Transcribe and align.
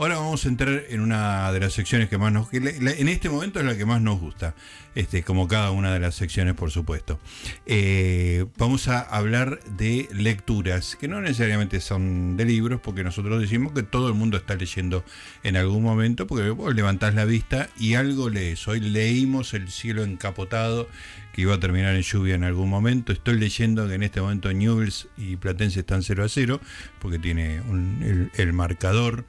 Ahora 0.00 0.16
vamos 0.16 0.46
a 0.46 0.48
entrar 0.48 0.84
en 0.88 1.00
una 1.02 1.52
de 1.52 1.60
las 1.60 1.74
secciones 1.74 2.08
que 2.08 2.16
más 2.16 2.32
nos... 2.32 2.48
Que 2.48 2.56
en 2.56 3.08
este 3.08 3.28
momento 3.28 3.60
es 3.60 3.66
la 3.66 3.76
que 3.76 3.84
más 3.84 4.00
nos 4.00 4.18
gusta, 4.18 4.54
este, 4.94 5.22
como 5.22 5.46
cada 5.46 5.72
una 5.72 5.92
de 5.92 6.00
las 6.00 6.14
secciones, 6.14 6.54
por 6.54 6.70
supuesto. 6.70 7.20
Eh, 7.66 8.46
vamos 8.56 8.88
a 8.88 9.00
hablar 9.00 9.60
de 9.76 10.08
lecturas, 10.10 10.96
que 10.96 11.06
no 11.06 11.20
necesariamente 11.20 11.82
son 11.82 12.38
de 12.38 12.46
libros, 12.46 12.80
porque 12.82 13.04
nosotros 13.04 13.42
decimos 13.42 13.74
que 13.74 13.82
todo 13.82 14.08
el 14.08 14.14
mundo 14.14 14.38
está 14.38 14.54
leyendo 14.54 15.04
en 15.42 15.58
algún 15.58 15.82
momento, 15.82 16.26
porque 16.26 16.48
vos 16.48 16.74
levantás 16.74 17.14
la 17.14 17.26
vista 17.26 17.68
y 17.78 17.92
algo 17.92 18.30
lees. 18.30 18.66
Hoy 18.68 18.80
leímos 18.80 19.52
El 19.52 19.70
cielo 19.70 20.02
encapotado, 20.02 20.88
que 21.34 21.42
iba 21.42 21.54
a 21.54 21.60
terminar 21.60 21.94
en 21.94 22.00
lluvia 22.00 22.36
en 22.36 22.44
algún 22.44 22.70
momento. 22.70 23.12
Estoy 23.12 23.38
leyendo 23.38 23.86
que 23.86 23.96
en 23.96 24.02
este 24.02 24.22
momento 24.22 24.50
Newells 24.50 25.08
y 25.18 25.36
Platense 25.36 25.80
están 25.80 26.02
0 26.02 26.24
a 26.24 26.28
0, 26.30 26.58
porque 27.00 27.18
tiene 27.18 27.56
el, 27.56 28.30
el 28.34 28.52
marcador 28.54 29.26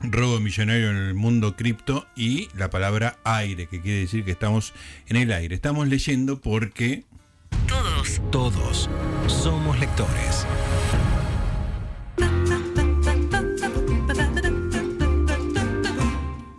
robo 0.00 0.40
millonario 0.40 0.90
en 0.90 0.96
el 0.96 1.14
mundo 1.14 1.56
cripto 1.56 2.06
y 2.16 2.48
la 2.54 2.70
palabra 2.70 3.18
aire, 3.24 3.66
que 3.66 3.80
quiere 3.80 4.00
decir 4.00 4.24
que 4.24 4.30
estamos 4.30 4.72
en 5.08 5.16
el 5.16 5.32
aire. 5.32 5.54
Estamos 5.54 5.88
leyendo 5.88 6.40
porque... 6.40 7.04
Todos, 7.66 8.20
todos 8.30 8.90
somos 9.26 9.78
lectores. 9.78 10.46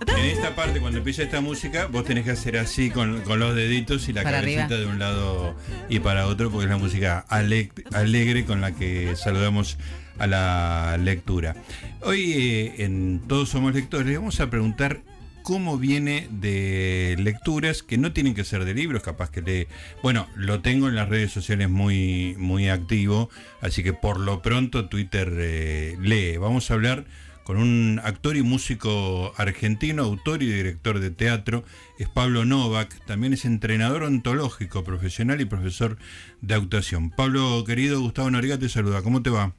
En 0.08 0.26
esta 0.26 0.56
parte, 0.56 0.80
cuando 0.80 0.98
empieza 0.98 1.24
esta 1.24 1.42
música, 1.42 1.88
vos 1.88 2.04
tenés 2.04 2.26
que 2.26 2.32
hacer 2.32 2.58
así 2.58 2.90
con, 2.90 3.24
los 3.26 3.56
deditos 3.56 4.10
y 4.10 4.14
la 4.14 4.24
cabecita 4.24 4.78
de 4.78 4.86
un 4.86 5.00
lado 5.00 5.56
y 5.88 6.00
para 6.00 6.28
otro, 6.28 6.52
porque 6.52 6.66
es 6.66 6.70
la 6.70 6.78
música 6.78 7.26
alegre 7.30 8.46
con 8.46 8.62
la 8.62 8.74
que 8.74 9.16
saludamos 9.16 9.78
a 10.20 10.28
la 10.28 10.98
lectura. 10.98 11.56
Hoy 12.02 12.34
eh, 12.34 12.76
en 12.80 13.22
Todos 13.28 13.50
Somos 13.50 13.74
Lectores 13.74 14.18
vamos 14.18 14.40
a 14.40 14.50
preguntar 14.50 15.02
cómo 15.42 15.78
viene 15.78 16.28
de 16.30 17.16
lecturas 17.18 17.82
que 17.82 17.98
no 17.98 18.14
tienen 18.14 18.36
que 18.36 18.44
ser 18.44 18.66
de 18.66 18.74
libros, 18.74 19.02
capaz 19.02 19.32
que 19.32 19.42
lee. 19.42 19.68
Bueno, 20.04 20.28
lo 20.36 20.62
tengo 20.62 20.88
en 20.88 20.96
las 20.96 21.10
redes 21.10 21.32
sociales 21.32 21.70
muy, 21.70 22.36
muy 22.38 22.70
activo, 22.70 23.30
así 23.62 23.82
que 23.82 23.94
por 23.94 24.20
lo 24.20 24.42
pronto 24.42 24.90
Twitter 24.90 25.34
eh, 25.38 25.98
lee. 26.02 26.38
Vamos 26.38 26.70
a 26.70 26.76
hablar 26.76 27.06
con 27.44 27.58
un 27.58 28.00
actor 28.04 28.38
y 28.38 28.44
músico 28.44 29.34
argentino, 29.38 30.04
autor 30.04 30.44
y 30.44 30.52
director 30.52 31.00
de 31.00 31.10
teatro, 31.10 31.64
es 31.98 32.08
Pablo 32.08 32.46
Novak, 32.46 33.04
también 33.08 33.34
es 33.34 33.44
entrenador 33.44 34.04
ontológico 34.04 34.84
profesional 34.84 35.42
y 35.42 35.46
profesor 35.46 35.98
de 36.42 36.54
actuación. 36.54 37.10
Pablo, 37.10 37.64
querido, 37.66 38.00
Gustavo 38.02 38.30
Noriega 38.30 38.60
te 38.60 38.70
saluda, 38.70 39.02
¿cómo 39.02 39.24
te 39.24 39.32
va? 39.32 39.56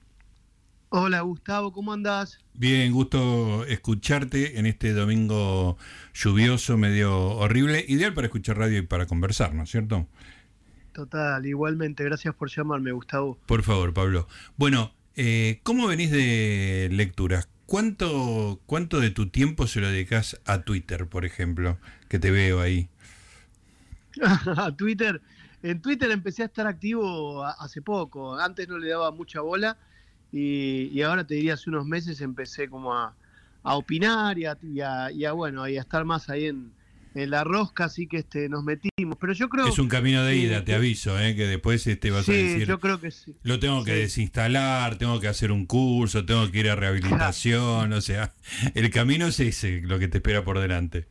Hola 0.92 1.20
Gustavo, 1.20 1.72
¿cómo 1.72 1.92
andás? 1.92 2.40
Bien, 2.52 2.92
gusto 2.92 3.64
escucharte 3.66 4.58
en 4.58 4.66
este 4.66 4.92
domingo 4.92 5.78
lluvioso, 6.12 6.76
medio 6.76 7.16
horrible, 7.36 7.84
ideal 7.86 8.12
para 8.12 8.26
escuchar 8.26 8.58
radio 8.58 8.78
y 8.78 8.82
para 8.82 9.06
conversar, 9.06 9.54
¿no 9.54 9.62
es 9.62 9.70
cierto? 9.70 10.08
Total, 10.92 11.46
igualmente, 11.46 12.02
gracias 12.02 12.34
por 12.34 12.50
llamarme, 12.50 12.90
Gustavo. 12.90 13.38
Por 13.46 13.62
favor, 13.62 13.94
Pablo. 13.94 14.26
Bueno, 14.56 14.92
eh, 15.14 15.60
¿cómo 15.62 15.86
venís 15.86 16.10
de 16.10 16.88
lecturas? 16.90 17.48
¿Cuánto, 17.66 18.60
¿Cuánto 18.66 18.98
de 18.98 19.10
tu 19.10 19.28
tiempo 19.28 19.68
se 19.68 19.80
lo 19.80 19.86
dedicas 19.86 20.40
a 20.44 20.62
Twitter, 20.62 21.06
por 21.06 21.24
ejemplo, 21.24 21.78
que 22.08 22.18
te 22.18 22.32
veo 22.32 22.60
ahí? 22.60 22.88
a 24.56 24.74
Twitter, 24.74 25.22
en 25.62 25.80
Twitter 25.80 26.10
empecé 26.10 26.42
a 26.42 26.46
estar 26.46 26.66
activo 26.66 27.44
hace 27.44 27.80
poco, 27.80 28.36
antes 28.36 28.66
no 28.66 28.76
le 28.76 28.88
daba 28.88 29.12
mucha 29.12 29.40
bola 29.40 29.78
y, 30.32 31.02
ahora 31.02 31.26
te 31.26 31.34
diría, 31.34 31.54
hace 31.54 31.70
unos 31.70 31.86
meses 31.86 32.20
empecé 32.20 32.68
como 32.68 32.94
a, 32.94 33.14
opinar 33.62 34.38
y 34.38 34.46
a, 34.46 35.32
bueno, 35.32 35.68
y 35.68 35.76
a 35.76 35.80
estar 35.80 36.04
más 36.04 36.30
ahí 36.30 36.46
en, 36.46 36.72
la 37.12 37.42
rosca, 37.42 37.86
así 37.86 38.06
que 38.06 38.18
este, 38.18 38.48
nos 38.48 38.62
metimos. 38.62 39.18
Pero 39.20 39.32
yo 39.32 39.48
creo. 39.48 39.66
Es 39.66 39.80
un 39.80 39.88
camino 39.88 40.22
de 40.22 40.36
ida, 40.36 40.64
te 40.64 40.76
aviso, 40.76 41.18
¿eh? 41.18 41.34
que 41.34 41.44
después 41.48 41.84
este, 41.88 42.12
vas 42.12 42.28
a 42.28 42.32
decir. 42.32 42.68
yo 42.68 42.78
creo 42.78 43.00
que 43.00 43.10
sí. 43.10 43.34
Lo 43.42 43.58
tengo 43.58 43.82
que 43.82 43.94
desinstalar, 43.94 44.96
tengo 44.96 45.18
que 45.18 45.26
hacer 45.26 45.50
un 45.50 45.66
curso, 45.66 46.24
tengo 46.24 46.48
que 46.52 46.60
ir 46.60 46.70
a 46.70 46.76
rehabilitación, 46.76 47.92
o 47.92 48.00
sea, 48.00 48.32
el 48.76 48.90
camino 48.90 49.26
es 49.26 49.40
ese, 49.40 49.80
lo 49.80 49.98
que 49.98 50.06
te 50.06 50.18
espera 50.18 50.44
por 50.44 50.60
delante. 50.60 51.08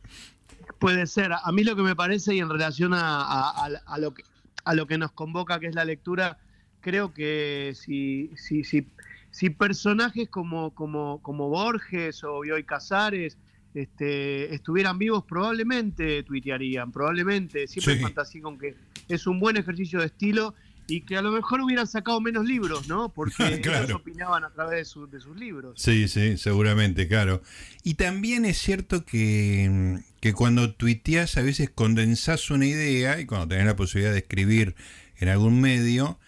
Puede 0.78 1.06
ser. 1.06 1.32
A 1.32 1.52
mí 1.52 1.64
lo 1.64 1.76
que 1.76 1.82
me 1.82 1.94
parece, 1.94 2.34
y 2.34 2.38
en 2.38 2.48
relación 2.48 2.92
a, 2.94 3.68
lo, 3.98 4.14
que, 4.14 4.22
a 4.64 4.74
lo 4.74 4.86
que 4.86 4.96
nos 4.96 5.12
convoca, 5.12 5.60
que 5.60 5.66
es 5.66 5.74
la 5.74 5.84
lectura, 5.84 6.38
creo 6.80 7.12
que 7.12 7.74
si, 7.76 8.30
si, 8.36 8.64
si 8.64 8.86
si 9.30 9.50
personajes 9.50 10.28
como, 10.28 10.74
como, 10.74 11.20
como 11.22 11.48
Borges 11.48 12.24
o 12.24 12.40
Bioy 12.40 12.64
Casares 12.64 13.38
este, 13.74 14.52
estuvieran 14.54 14.98
vivos, 14.98 15.24
probablemente 15.24 16.22
tuitearían, 16.24 16.90
probablemente. 16.90 17.66
Siempre 17.68 17.96
sí. 17.96 18.02
fantasía 18.02 18.42
con 18.42 18.58
que 18.58 18.74
es 19.08 19.26
un 19.26 19.40
buen 19.40 19.56
ejercicio 19.56 20.00
de 20.00 20.06
estilo 20.06 20.54
y 20.88 21.02
que 21.02 21.16
a 21.16 21.22
lo 21.22 21.30
mejor 21.30 21.60
hubieran 21.60 21.86
sacado 21.86 22.20
menos 22.20 22.44
libros, 22.44 22.88
¿no? 22.88 23.10
Porque 23.10 23.34
ellos 23.64 23.92
opinaban 23.92 24.44
a 24.44 24.50
través 24.50 24.92
de, 24.94 25.06
de, 25.06 25.20
sus 25.20 25.36
libros. 25.36 25.80
Sí, 25.80 26.08
sí, 26.08 26.36
seguramente, 26.36 27.06
claro. 27.06 27.42
Y 27.84 27.94
también 27.94 28.44
es 28.44 28.58
cierto 28.58 29.04
que, 29.04 30.00
que 30.20 30.32
cuando 30.32 30.74
tuiteas 30.74 31.36
a 31.36 31.42
veces 31.42 31.70
condensás 31.70 32.50
una 32.50 32.66
idea 32.66 33.20
y 33.20 33.26
cuando 33.26 33.48
tenés 33.48 33.66
la 33.66 33.76
posibilidad 33.76 34.12
de 34.12 34.18
escribir 34.18 34.74
en 35.18 35.28
algún 35.28 35.60
medio, 35.60 36.18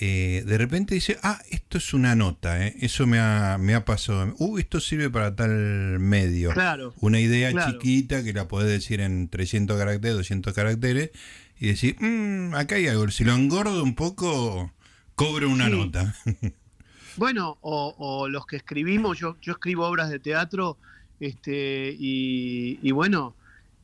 eh, 0.00 0.44
de 0.46 0.58
repente 0.58 0.94
dice, 0.94 1.18
ah, 1.24 1.40
esto 1.50 1.78
es 1.78 1.92
una 1.92 2.14
nota, 2.14 2.64
eh, 2.64 2.76
eso 2.80 3.08
me 3.08 3.18
ha, 3.18 3.58
me 3.58 3.74
ha 3.74 3.84
pasado, 3.84 4.32
uh, 4.38 4.58
esto 4.58 4.78
sirve 4.78 5.10
para 5.10 5.34
tal 5.34 5.98
medio. 5.98 6.52
Claro. 6.52 6.94
Una 7.00 7.18
idea 7.18 7.52
chiquita 7.66 8.22
que 8.22 8.32
la 8.32 8.46
podés 8.46 8.68
decir 8.68 9.00
en 9.00 9.28
300 9.28 9.76
caracteres, 9.76 10.16
200 10.18 10.54
caracteres, 10.54 11.10
y 11.58 11.66
decir, 11.66 11.96
mmm, 11.98 12.54
acá 12.54 12.76
hay 12.76 12.86
algo, 12.86 13.08
si 13.10 13.24
lo 13.24 13.34
engordo 13.34 13.82
un 13.82 13.96
poco, 13.96 14.72
cobro 15.16 15.50
una 15.50 15.68
nota. 15.68 16.14
bueno, 17.16 17.58
o, 17.60 18.28
los 18.28 18.46
que 18.46 18.54
escribimos, 18.54 19.18
yo, 19.18 19.36
yo 19.42 19.54
escribo 19.54 19.84
obras 19.84 20.10
de 20.10 20.20
teatro, 20.20 20.78
este, 21.18 21.96
y, 21.98 22.92
bueno, 22.92 23.34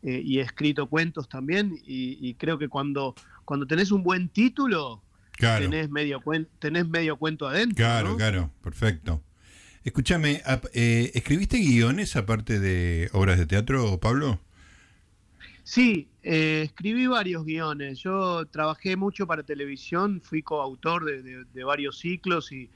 eh, 0.05 0.23
y 0.25 0.39
he 0.39 0.43
escrito 0.43 0.87
cuentos 0.87 1.29
también, 1.29 1.77
y, 1.85 2.19
y 2.21 2.35
creo 2.35 2.57
que 2.57 2.69
cuando, 2.69 3.17
cuando 3.45 3.67
tenés 3.67 3.91
un 3.91 4.05
buen 4.05 4.29
título, 4.29 5.03
Tenés, 5.39 5.91
medio 5.91 6.23
tenés 6.59 6.89
medio 6.89 7.17
cuento 7.17 7.47
adentro. 7.47 7.77
Claro, 7.77 8.17
claro, 8.17 8.51
perfecto. 8.63 9.23
Escúchame, 9.83 10.41
eh, 10.73 11.11
¿escribiste 11.15 11.59
guiones 11.59 12.17
aparte 12.17 12.59
de 12.59 13.11
obras 13.13 13.39
de 13.39 13.47
teatro, 13.47 13.99
Pablo? 14.01 14.41
Sí, 15.63 16.09
eh, 16.23 16.63
escribí 16.65 17.07
varios 17.07 17.45
guiones. 17.45 17.99
Yo 17.99 18.47
trabajé 18.47 18.97
mucho 18.97 19.27
para 19.27 19.43
televisión, 19.43 20.23
fui 20.23 20.43
coautor 20.43 21.05
de, 21.05 21.65
varios 21.65 21.99
ciclos 21.99 22.53
y, 22.53 22.71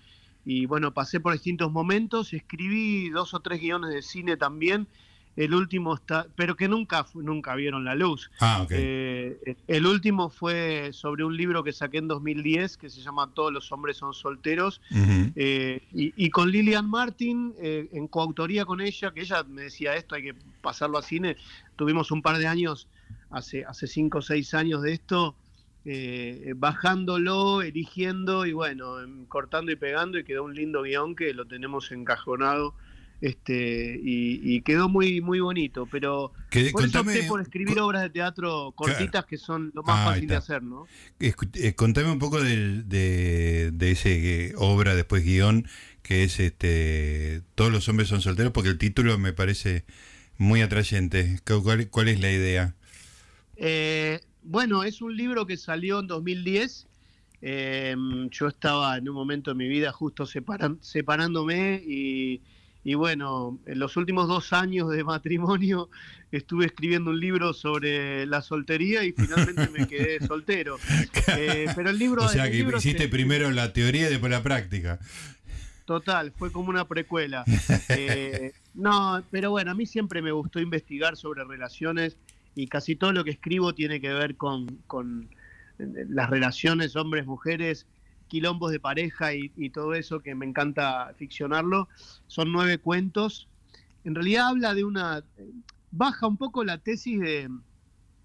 y, 0.45 0.67
bueno, 0.67 0.93
pasé 0.93 1.21
por 1.21 1.33
distintos 1.33 1.73
momentos. 1.73 2.35
Escribí 2.35 3.09
dos 3.11 3.33
o 3.35 3.41
tres 3.41 3.61
guiones 3.61 3.91
de 3.91 4.03
cine 4.03 4.37
también 4.37 4.87
el 5.39 5.55
último 5.55 5.95
está, 5.95 6.27
pero 6.35 6.57
que 6.57 6.67
nunca 6.67 7.07
nunca 7.15 7.55
vieron 7.55 7.85
la 7.85 7.95
luz. 7.95 8.29
Ah, 8.41 8.67
eh, 8.71 9.57
el 9.69 9.87
último 9.87 10.31
fue 10.31 10.91
sobre 10.93 11.23
un 11.23 11.37
libro 11.37 11.63
que 11.63 11.73
saqué 11.73 11.99
en 11.99 12.09
2010 12.09 12.77
que 12.77 12.91
se 12.91 13.01
llama 13.01 13.31
Todos 13.33 13.53
los 13.53 13.71
hombres 13.71 13.99
son 13.99 14.15
solteros 14.15 14.81
eh, 15.37 15.81
y, 15.93 16.31
con 16.31 16.51
Lilian 16.51 16.91
Martin 16.91 17.55
eh, 17.61 17.89
en 17.93 18.09
coautoría 18.09 18.65
con 18.65 18.81
ella, 18.81 19.13
que 19.13 19.21
ella 19.21 19.45
me 19.45 19.63
decía 19.63 19.95
esto 19.95 20.17
hay 20.17 20.25
que 20.25 20.35
pasarlo 20.61 20.99
a 20.99 21.03
cine. 21.03 21.37
Tuvimos 21.77 22.11
un 22.11 22.21
par 22.21 22.39
de 22.39 22.49
años 22.49 22.89
hace 23.31 23.65
hace 23.65 23.87
cinco 23.87 24.19
o 24.19 24.23
seis 24.23 24.55
años 24.55 24.83
de 24.83 24.93
esto. 24.93 25.37
bajándolo, 26.57 27.63
eligiendo 27.63 28.45
y 28.45 28.53
bueno, 28.53 28.97
cortando 29.29 29.71
y 29.71 29.77
pegando 29.77 30.19
y 30.19 30.25
quedó 30.25 30.43
un 30.43 30.55
lindo 30.55 30.83
guion 30.83 31.15
que 31.15 31.33
lo 31.33 31.47
tenemos 31.47 31.93
encajonado 31.93 32.75
este 33.21 33.99
y, 34.01 34.61
quedó 34.63 34.89
muy 34.89 35.21
muy 35.21 35.41
bonito 35.41 35.89
pero 35.91 36.33
por 36.73 36.85
eso 36.85 37.01
opté 37.01 37.25
por 37.25 37.41
escribir 37.41 37.79
obras 37.81 38.03
de 38.03 38.11
teatro 38.11 38.73
cortitas 38.77 39.25
que 39.25 39.37
son 39.37 39.73
lo 39.75 39.83
más 39.83 40.05
fácil 40.05 40.29
de 40.29 40.37
hacer 40.37 40.63
no 40.63 40.87
eh, 41.19 41.75
contame 41.75 42.11
un 42.13 42.19
poco 42.19 42.41
de, 42.41 42.83
de, 43.73 43.91
ese 43.91 44.53
obra 44.57 44.95
después 44.95 45.25
guion 45.25 45.67
que 46.03 46.23
es 46.23 46.39
este 46.39 47.43
todos 47.55 47.73
los 47.73 47.89
hombres 47.89 48.09
son 48.09 48.21
solteros 48.21 48.53
porque 48.53 48.71
el 48.71 48.79
título 48.79 49.19
me 49.19 49.33
parece 49.33 49.85
muy 50.37 50.63
atrayente. 50.63 51.41
Cuál, 51.45 51.89
cuál 51.91 52.09
es 52.09 52.21
la 52.21 52.31
idea 52.31 52.77
eh, 53.57 54.21
bueno 54.45 54.85
es 54.85 55.03
un 55.03 55.17
libro 55.17 55.47
que 55.47 55.57
salió 55.57 55.99
en 55.99 56.07
2010 56.07 56.87
em, 57.41 58.31
yo 58.31 58.47
estaba 58.47 58.97
en 58.97 59.09
un 59.09 59.15
momento 59.17 59.51
de 59.51 59.57
mi 59.57 59.67
vida 59.67 59.91
justo 59.91 60.25
separándome 60.25 61.83
y 61.85 62.43
y 62.85 62.95
bueno, 62.95 63.59
en 63.67 63.79
los 63.79 63.97
últimos 63.97 64.29
dos 64.29 64.53
años 64.53 64.91
de 64.91 65.05
matrimonio 65.05 65.91
estuve 66.33 66.67
escribiendo 66.67 67.11
un 67.11 67.21
libro 67.21 67.53
sobre 67.53 68.27
la 68.27 68.43
soltería 68.43 69.05
y 69.05 69.13
finalmente 69.13 69.69
me 69.69 69.87
quedé 69.87 70.21
soltero. 70.27 70.79
Eh, 71.37 71.67
pero 71.75 71.91
el 71.91 71.99
libro... 71.99 72.25
O 72.25 72.29
sea, 72.29 72.51
que 72.51 72.59
hiciste 72.59 73.09
primero 73.09 73.51
la 73.51 73.73
teoría 73.73 74.07
y 74.07 74.11
después 74.11 74.31
la 74.31 74.43
práctica. 74.43 74.99
total, 75.85 76.33
fue 76.37 76.53
como 76.53 76.71
una 76.71 76.87
precuela. 76.87 77.45
Eh, 77.91 78.53
no, 78.75 79.23
pero 79.31 79.51
bueno, 79.51 79.71
a 79.71 79.75
mí 79.75 79.87
siempre 79.87 80.23
me 80.23 80.31
gustó 80.31 80.61
investigar 80.61 81.17
sobre 81.17 81.43
relaciones 81.43 82.17
y 82.55 82.69
casi 82.69 82.97
todo 82.97 83.13
lo 83.13 83.25
que 83.25 83.31
escribo 83.31 83.75
tiene 83.75 84.01
que 84.01 84.13
ver 84.13 84.37
con, 84.37 84.67
con 84.87 85.29
las 85.79 86.31
relaciones 86.31 86.95
hombres-mujeres, 86.95 87.87
quilombos 88.29 88.71
de 88.71 88.81
pareja 88.81 89.35
y, 89.35 89.51
y, 89.57 89.71
todo 89.71 89.95
eso 89.95 90.21
que 90.21 90.35
me 90.35 90.47
encanta 90.47 91.13
ficcionarlo. 91.17 91.89
Son 92.27 92.53
nueve 92.53 92.79
cuentos. 92.79 93.49
En 94.05 94.15
realidad 94.15 94.49
habla 94.49 94.75
de 94.75 94.85
una... 94.85 95.25
baja 95.91 96.27
un 96.27 96.37
poco 96.37 96.65
la 96.65 96.79
tesis 96.79 97.21
de 97.21 97.49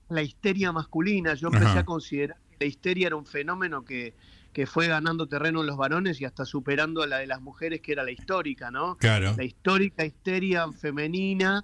la 0.09 0.21
histeria 0.21 0.71
masculina. 0.71 1.33
Yo 1.33 1.47
empecé 1.47 1.79
a 1.79 1.85
considerar 1.85 2.37
que 2.51 2.57
la 2.59 2.65
histeria 2.65 3.07
era 3.07 3.15
un 3.15 3.25
fenómeno 3.25 3.83
que, 3.83 4.13
que 4.53 4.67
fue 4.67 4.87
ganando 4.87 5.27
terreno 5.27 5.61
en 5.61 5.67
los 5.67 5.77
varones 5.77 6.21
y 6.21 6.25
hasta 6.25 6.45
superando 6.45 7.01
a 7.01 7.07
la 7.07 7.17
de 7.17 7.27
las 7.27 7.41
mujeres, 7.41 7.81
que 7.81 7.91
era 7.91 8.03
la 8.03 8.11
histórica, 8.11 8.69
¿no? 8.69 8.97
Claro. 8.97 9.33
La 9.35 9.43
histórica 9.43 10.05
histeria 10.05 10.71
femenina. 10.71 11.61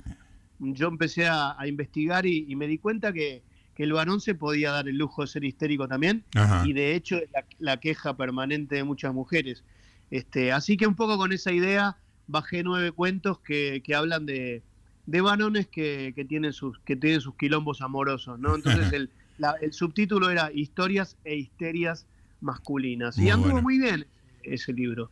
Yo 0.59 0.87
empecé 0.87 1.27
a, 1.27 1.55
a 1.57 1.67
investigar 1.67 2.25
y, 2.25 2.45
y, 2.47 2.55
me 2.55 2.67
di 2.67 2.79
cuenta 2.79 3.13
que, 3.13 3.43
que, 3.79 3.83
el 3.83 3.93
varón 3.93 4.19
se 4.19 4.35
podía 4.35 4.71
dar 4.71 4.87
el 4.87 4.97
lujo 4.97 5.21
de 5.21 5.27
ser 5.27 5.43
histérico 5.43 5.87
también. 5.87 6.23
Ajá. 6.35 6.63
Y 6.67 6.73
de 6.73 6.95
hecho 6.95 7.17
es 7.17 7.29
la, 7.31 7.45
la, 7.59 7.79
queja 7.79 8.17
permanente 8.17 8.75
de 8.75 8.83
muchas 8.83 9.13
mujeres. 9.13 9.63
Este, 10.11 10.51
así 10.51 10.77
que 10.77 10.87
un 10.87 10.95
poco 10.95 11.17
con 11.17 11.31
esa 11.31 11.51
idea 11.51 11.97
bajé 12.27 12.63
nueve 12.63 12.91
cuentos 12.91 13.39
que, 13.39 13.81
que 13.83 13.95
hablan 13.95 14.25
de, 14.25 14.63
de 15.05 15.21
varones 15.21 15.67
que, 15.67 16.13
que, 16.15 16.25
tienen 16.25 16.53
sus, 16.53 16.79
que 16.79 16.95
tienen 16.95 17.21
sus 17.21 17.35
quilombos 17.35 17.81
amorosos, 17.81 18.39
¿no? 18.39 18.55
Entonces 18.55 18.91
el, 18.93 19.09
la, 19.37 19.55
el 19.61 19.73
subtítulo 19.73 20.29
era 20.29 20.51
Historias 20.53 21.17
e 21.23 21.35
Histerias 21.35 22.05
masculinas. 22.41 23.17
Muy 23.17 23.27
y 23.27 23.29
anduvo 23.29 23.51
bueno. 23.51 23.63
muy 23.63 23.79
bien 23.79 24.05
ese 24.43 24.73
libro. 24.73 25.11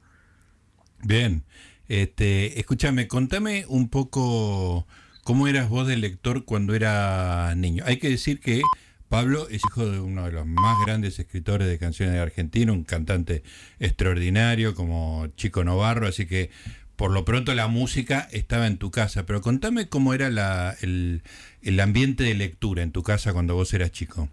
Bien. 1.03 1.43
Este, 1.87 2.59
escúchame, 2.59 3.07
contame 3.07 3.65
un 3.67 3.87
poco 3.87 4.85
cómo 5.27 5.49
eras 5.49 5.67
vos 5.67 5.85
de 5.85 5.97
lector 5.97 6.45
cuando 6.45 6.73
eras 6.73 7.53
niño. 7.57 7.83
Hay 7.85 7.97
que 7.97 8.07
decir 8.07 8.39
que 8.39 8.61
Pablo 9.09 9.49
es 9.49 9.61
hijo 9.67 9.85
de 9.85 9.99
uno 9.99 10.23
de 10.23 10.31
los 10.31 10.45
más 10.45 10.77
grandes 10.85 11.19
escritores 11.19 11.67
de 11.67 11.77
canciones 11.77 12.15
de 12.15 12.21
Argentina, 12.21 12.71
un 12.71 12.85
cantante 12.85 13.43
extraordinario 13.77 14.73
como 14.73 15.27
Chico 15.35 15.65
Novarro, 15.65 16.07
así 16.07 16.27
que 16.27 16.49
por 16.95 17.11
lo 17.11 17.25
pronto 17.25 17.53
la 17.55 17.67
música 17.67 18.29
estaba 18.31 18.67
en 18.67 18.77
tu 18.77 18.89
casa. 18.89 19.25
Pero 19.25 19.41
contame 19.41 19.89
cómo 19.89 20.13
era 20.13 20.29
la, 20.29 20.77
el, 20.79 21.23
el 21.61 21.77
ambiente 21.81 22.23
de 22.23 22.33
lectura 22.33 22.81
en 22.81 22.93
tu 22.93 23.03
casa 23.03 23.33
cuando 23.33 23.53
vos 23.53 23.73
eras 23.73 23.91
chico. 23.91 24.29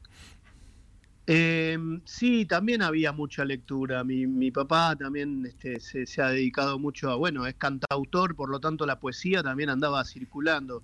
Eh, 1.26 1.78
sí, 2.04 2.44
también 2.44 2.82
había 2.82 3.12
mucha 3.12 3.44
lectura. 3.44 4.04
Mi, 4.04 4.26
mi 4.26 4.50
papá 4.50 4.94
también 4.96 5.46
este, 5.46 5.80
se, 5.80 6.06
se, 6.06 6.22
ha 6.22 6.28
dedicado 6.28 6.78
mucho 6.78 7.10
a, 7.10 7.16
bueno, 7.16 7.46
es 7.46 7.54
cantautor, 7.54 8.36
por 8.36 8.50
lo 8.50 8.60
tanto 8.60 8.84
la 8.84 9.00
poesía 9.00 9.42
también 9.42 9.70
andaba 9.70 10.04
circulando. 10.04 10.82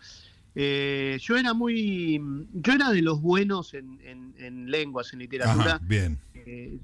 Eh, 0.55 1.19
yo 1.21 1.37
era 1.37 1.55
muy, 1.55 2.21
yo 2.53 2.73
era 2.73 2.91
de 2.91 3.03
los 3.03 3.21
buenos 3.21 3.75
en, 3.75 4.01
en, 4.03 4.35
en 4.39 4.71
lenguas, 4.71 5.13
en 5.13 5.21
literatura. 5.21 5.77
Ajá, 5.77 5.81
bien. 5.83 6.19
Eh, 6.35 6.81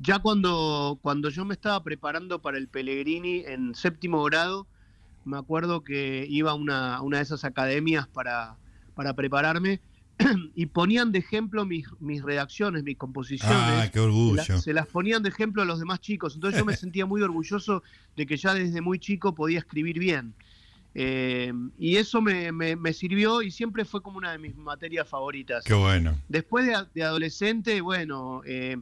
ya 0.00 0.20
cuando, 0.20 0.98
cuando 1.02 1.28
yo 1.28 1.44
me 1.44 1.54
estaba 1.54 1.82
preparando 1.82 2.40
para 2.40 2.58
el 2.58 2.68
Pellegrini 2.68 3.44
en 3.46 3.74
séptimo 3.74 4.22
grado, 4.24 4.66
me 5.24 5.36
acuerdo 5.36 5.82
que 5.82 6.26
iba 6.28 6.52
a 6.52 6.54
una, 6.54 7.02
una 7.02 7.18
de 7.18 7.24
esas 7.24 7.44
academias 7.44 8.08
para, 8.08 8.56
para 8.94 9.14
prepararme 9.14 9.80
y 10.54 10.66
ponían 10.66 11.12
de 11.12 11.18
ejemplo 11.20 11.64
mis, 11.64 11.86
mis 12.00 12.22
redacciones, 12.22 12.82
mis 12.82 12.96
composiciones. 12.96 13.56
Ah, 13.58 13.88
qué 13.92 14.00
orgullo. 14.00 14.42
Se 14.42 14.52
las, 14.52 14.62
se 14.62 14.72
las, 14.72 14.86
ponían 14.86 15.22
de 15.22 15.30
ejemplo 15.30 15.62
a 15.62 15.64
los 15.64 15.78
demás 15.78 16.00
chicos. 16.00 16.34
Entonces 16.34 16.58
yo 16.58 16.64
me 16.64 16.76
sentía 16.76 17.06
muy 17.06 17.22
orgulloso 17.22 17.82
de 18.16 18.26
que 18.26 18.36
ya 18.36 18.54
desde 18.54 18.80
muy 18.80 18.98
chico 18.98 19.34
podía 19.34 19.58
escribir 19.58 19.98
bien. 19.98 20.34
Eh, 20.94 21.52
y 21.78 21.96
eso 21.96 22.20
me, 22.20 22.50
me, 22.50 22.74
me, 22.74 22.92
sirvió 22.92 23.42
y 23.42 23.50
siempre 23.52 23.84
fue 23.84 24.02
como 24.02 24.18
una 24.18 24.32
de 24.32 24.38
mis 24.38 24.56
materias 24.56 25.08
favoritas. 25.08 25.64
Qué 25.64 25.74
bueno. 25.74 26.16
Después 26.28 26.66
de, 26.66 26.76
de 26.94 27.04
adolescente, 27.04 27.80
bueno, 27.80 28.42
eh, 28.44 28.76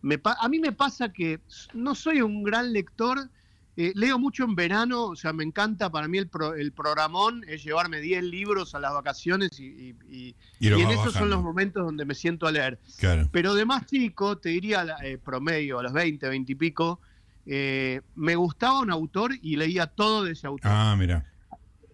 me, 0.00 0.18
a 0.24 0.48
mí 0.48 0.58
me 0.58 0.72
pasa 0.72 1.12
que 1.12 1.40
no 1.74 1.94
soy 1.94 2.22
un 2.22 2.42
gran 2.42 2.72
lector. 2.72 3.28
Eh, 3.76 3.92
leo 3.94 4.18
mucho 4.18 4.44
en 4.44 4.54
verano, 4.54 5.04
o 5.04 5.16
sea, 5.16 5.32
me 5.32 5.44
encanta, 5.44 5.90
para 5.90 6.08
mí 6.08 6.18
el, 6.18 6.28
pro, 6.28 6.54
el 6.54 6.72
programón 6.72 7.44
es 7.46 7.62
llevarme 7.62 8.00
10 8.00 8.24
libros 8.24 8.74
a 8.74 8.80
las 8.80 8.92
vacaciones 8.92 9.58
y, 9.58 9.64
y, 9.64 9.96
y, 10.10 10.34
y 10.58 10.66
en 10.68 10.80
esos 10.80 10.96
bajando. 10.96 11.18
son 11.18 11.30
los 11.30 11.42
momentos 11.42 11.84
donde 11.84 12.04
me 12.04 12.14
siento 12.14 12.46
a 12.46 12.52
leer. 12.52 12.78
Claro. 12.98 13.28
Pero 13.30 13.54
de 13.54 13.64
más 13.64 13.86
chico, 13.86 14.36
te 14.38 14.50
diría 14.50 14.84
eh, 15.02 15.18
promedio, 15.18 15.78
a 15.78 15.84
los 15.84 15.92
20, 15.92 16.28
20 16.28 16.52
y 16.52 16.54
pico, 16.56 17.00
eh, 17.46 18.00
me 18.16 18.36
gustaba 18.36 18.80
un 18.80 18.90
autor 18.90 19.32
y 19.40 19.56
leía 19.56 19.86
todo 19.86 20.24
de 20.24 20.32
ese 20.32 20.46
autor. 20.46 20.70
Ah, 20.72 20.96
mira. 20.98 21.26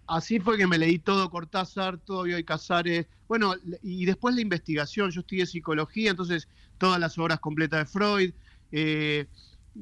Así 0.06 0.38
fue 0.40 0.56
que 0.56 0.67
me 0.67 0.78
leí 0.78 0.99
todo 0.99 1.31
Cortázar, 1.31 1.99
todo 1.99 2.23
Bioy 2.23 2.44
Casares, 2.44 3.06
bueno, 3.28 3.55
y 3.82 4.05
después 4.05 4.34
la 4.34 4.40
investigación, 4.40 5.11
yo 5.11 5.20
estudié 5.20 5.46
psicología, 5.46 6.11
entonces 6.11 6.49
todas 6.78 7.00
las 7.00 7.19
obras 7.19 7.40
completas 7.40 7.81
de 7.81 7.87
Freud, 7.87 8.32
eh, 8.70 9.26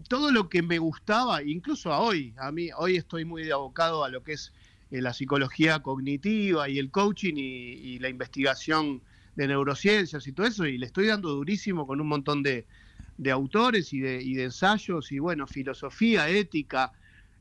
todo 0.09 0.31
lo 0.33 0.49
que 0.49 0.63
me 0.63 0.79
gustaba, 0.79 1.43
incluso 1.43 1.93
a 1.93 2.01
hoy, 2.01 2.35
a 2.39 2.51
mí 2.51 2.71
hoy 2.77 2.97
estoy 2.97 3.25
muy 3.25 3.51
abocado 3.51 4.05
a 4.05 4.09
lo 4.09 4.23
que 4.23 4.33
es 4.33 4.53
eh, 4.91 5.01
la 5.01 5.13
psicología 5.13 5.83
cognitiva 5.83 6.69
y 6.69 6.79
el 6.79 6.91
coaching 6.91 7.35
y, 7.37 7.99
la 7.99 8.09
investigación 8.09 9.03
de 9.37 9.49
neurociencias 9.49 10.27
y 10.27 10.33
todo 10.33 10.47
eso, 10.47 10.67
y 10.67 10.79
le 10.79 10.87
estoy 10.87 11.07
dando 11.07 11.31
durísimo 11.31 11.87
con 11.87 12.01
un 12.01 12.09
montón 12.09 12.43
de, 12.43 12.67
de 13.17 13.31
autores 13.31 13.93
y 13.93 14.01
de, 14.01 14.23
y 14.23 14.35
de, 14.35 14.45
ensayos, 14.45 15.11
y 15.13 15.19
bueno, 15.19 15.47
filosofía, 15.47 16.29
ética. 16.29 16.93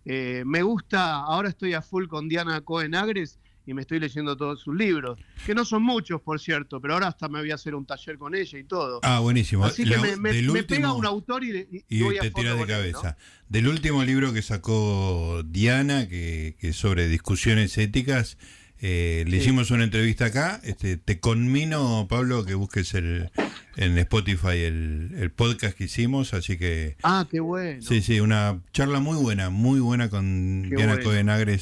Eh, 0.05 0.43
me 0.45 0.63
gusta, 0.63 1.17
ahora 1.17 1.49
estoy 1.49 1.73
a 1.73 1.81
full 1.81 2.07
con 2.07 2.27
Diana 2.27 2.61
Cohen 2.61 2.95
Agres 2.95 3.39
y 3.65 3.73
me 3.73 3.81
estoy 3.81 3.99
leyendo 3.99 4.35
todos 4.35 4.61
sus 4.61 4.75
libros, 4.75 5.19
que 5.45 5.55
no 5.55 5.63
son 5.65 5.83
muchos, 5.83 6.21
por 6.21 6.39
cierto, 6.39 6.81
pero 6.81 6.95
ahora 6.95 7.07
hasta 7.07 7.29
me 7.29 7.39
voy 7.39 7.51
a 7.51 7.55
hacer 7.55 7.75
un 7.75 7.85
taller 7.85 8.17
con 8.17 8.35
ella 8.35 8.59
y 8.59 8.63
todo. 8.63 8.99
Ah, 9.03 9.19
buenísimo. 9.19 9.65
Así 9.65 9.83
que 9.83 9.97
me, 9.97 10.17
me, 10.17 10.29
último, 10.31 10.53
me, 10.53 10.63
pega 10.63 10.93
un 10.93 11.05
autor 11.05 11.43
y, 11.43 11.57
y, 11.71 11.85
y 11.89 12.01
voy 12.01 12.19
te 12.19 12.31
tira 12.31 12.55
de 12.55 12.65
cabeza. 12.65 13.09
Él, 13.09 13.15
¿no? 13.17 13.43
Del 13.49 13.67
último 13.67 14.03
libro 14.03 14.33
que 14.33 14.41
sacó 14.41 15.43
Diana, 15.45 16.07
que, 16.07 16.55
que 16.59 16.69
es 16.69 16.75
sobre 16.75 17.07
discusiones 17.07 17.77
éticas, 17.77 18.37
eh, 18.85 19.23
le 19.27 19.37
sí. 19.37 19.43
hicimos 19.43 19.71
una 19.71 19.85
entrevista 19.85 20.25
acá. 20.25 20.59
Este, 20.63 20.97
te 20.97 21.21
conmino, 21.21 22.05
Pablo, 22.09 22.43
que 22.43 22.53
busques 22.53 22.93
el, 22.95 23.31
en 23.77 23.97
Spotify 23.97 24.57
el, 24.57 25.11
el, 25.17 25.31
podcast 25.31 25.77
que 25.77 25.85
hicimos, 25.85 26.33
así 26.33 26.57
que... 26.57 26.97
Ah, 27.01 27.25
qué 27.31 27.39
bueno. 27.39 27.81
Sí, 27.81 28.01
sí, 28.01 28.19
una 28.19 28.61
charla 28.73 28.99
muy 28.99 29.15
buena, 29.15 29.49
muy 29.49 29.79
buena 29.79 30.09
con 30.09 30.65
qué 30.69 30.75
Diana 30.75 30.95
bueno. 30.95 31.55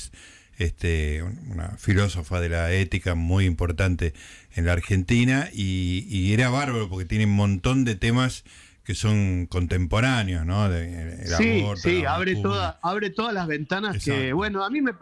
Este, 0.57 1.23
una 1.23 1.69
filósofa 1.77 2.39
de 2.39 2.49
la 2.49 2.71
ética 2.71 3.15
muy 3.15 3.45
importante 3.45 4.13
en 4.53 4.65
la 4.65 4.73
Argentina 4.73 5.49
y, 5.53 6.05
y, 6.09 6.33
era 6.33 6.49
bárbaro 6.49 6.89
porque 6.89 7.05
tiene 7.05 7.25
un 7.25 7.35
montón 7.35 7.85
de 7.85 7.95
temas 7.95 8.43
que 8.83 8.95
son 8.95 9.45
contemporáneos, 9.47 10.45
¿no? 10.45 10.69
De, 10.69 11.21
el 11.21 11.27
sí, 11.27 11.61
aborto, 11.61 11.81
sí, 11.81 12.05
abre, 12.05 12.35
toda, 12.35 12.79
abre 12.81 13.09
todas 13.09 13.33
las 13.33 13.47
ventanas 13.47 13.95
Exacto. 13.95 14.21
que, 14.21 14.33
bueno, 14.33 14.63
a 14.63 14.69
mí 14.69 14.81
me, 14.81 14.93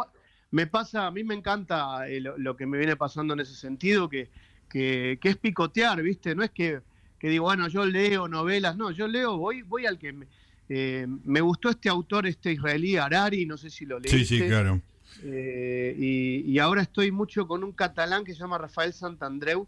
me 0.51 0.67
pasa, 0.67 1.07
a 1.07 1.11
mí 1.11 1.23
me 1.23 1.35
encanta 1.35 2.07
eh, 2.07 2.19
lo, 2.19 2.37
lo, 2.37 2.55
que 2.55 2.65
me 2.65 2.77
viene 2.77 2.95
pasando 2.95 3.33
en 3.33 3.41
ese 3.41 3.55
sentido, 3.55 4.09
que, 4.09 4.29
que, 4.69 5.17
que 5.21 5.29
es 5.29 5.37
picotear, 5.37 6.01
¿viste? 6.01 6.35
No 6.35 6.43
es 6.43 6.51
que, 6.51 6.81
que, 7.19 7.29
digo, 7.29 7.45
bueno, 7.45 7.67
yo 7.67 7.85
leo 7.85 8.27
novelas, 8.27 8.75
no, 8.77 8.91
yo 8.91 9.07
leo, 9.07 9.37
voy, 9.37 9.61
voy 9.61 9.85
al 9.85 9.97
que... 9.97 10.13
Me, 10.13 10.27
eh, 10.69 11.07
me 11.25 11.41
gustó 11.41 11.69
este 11.69 11.89
autor, 11.89 12.27
este 12.27 12.53
israelí, 12.53 12.95
Harari, 12.95 13.45
no 13.47 13.57
sé 13.57 13.71
si 13.71 13.85
lo 13.85 13.99
leíste. 13.99 14.19
Sí, 14.19 14.25
sí, 14.25 14.47
claro. 14.47 14.81
Eh, 15.23 15.95
y, 15.97 16.51
y, 16.51 16.59
ahora 16.59 16.81
estoy 16.81 17.11
mucho 17.11 17.47
con 17.47 17.63
un 17.63 17.71
catalán 17.71 18.23
que 18.23 18.33
se 18.33 18.39
llama 18.39 18.57
Rafael 18.57 18.93
Santandreu, 18.93 19.67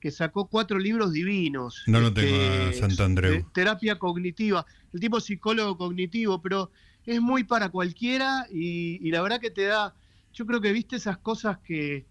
que 0.00 0.10
sacó 0.10 0.46
cuatro 0.46 0.78
libros 0.78 1.12
divinos. 1.12 1.82
No 1.86 2.00
lo 2.00 2.12
tengo 2.12 2.36
este, 2.36 2.80
Santandreu. 2.80 3.44
terapia 3.52 3.98
cognitiva. 3.98 4.66
El 4.92 5.00
tipo 5.00 5.18
es 5.18 5.24
psicólogo 5.24 5.76
cognitivo, 5.76 6.40
pero 6.40 6.70
es 7.06 7.20
muy 7.20 7.44
para 7.44 7.68
cualquiera 7.68 8.46
y, 8.50 9.06
y, 9.06 9.10
la 9.10 9.22
verdad 9.22 9.40
que 9.40 9.50
te 9.50 9.64
da. 9.64 9.94
Yo 10.32 10.46
creo 10.46 10.60
que 10.60 10.72
viste 10.72 10.96
esas 10.96 11.18
cosas 11.18 11.58
que. 11.58 12.08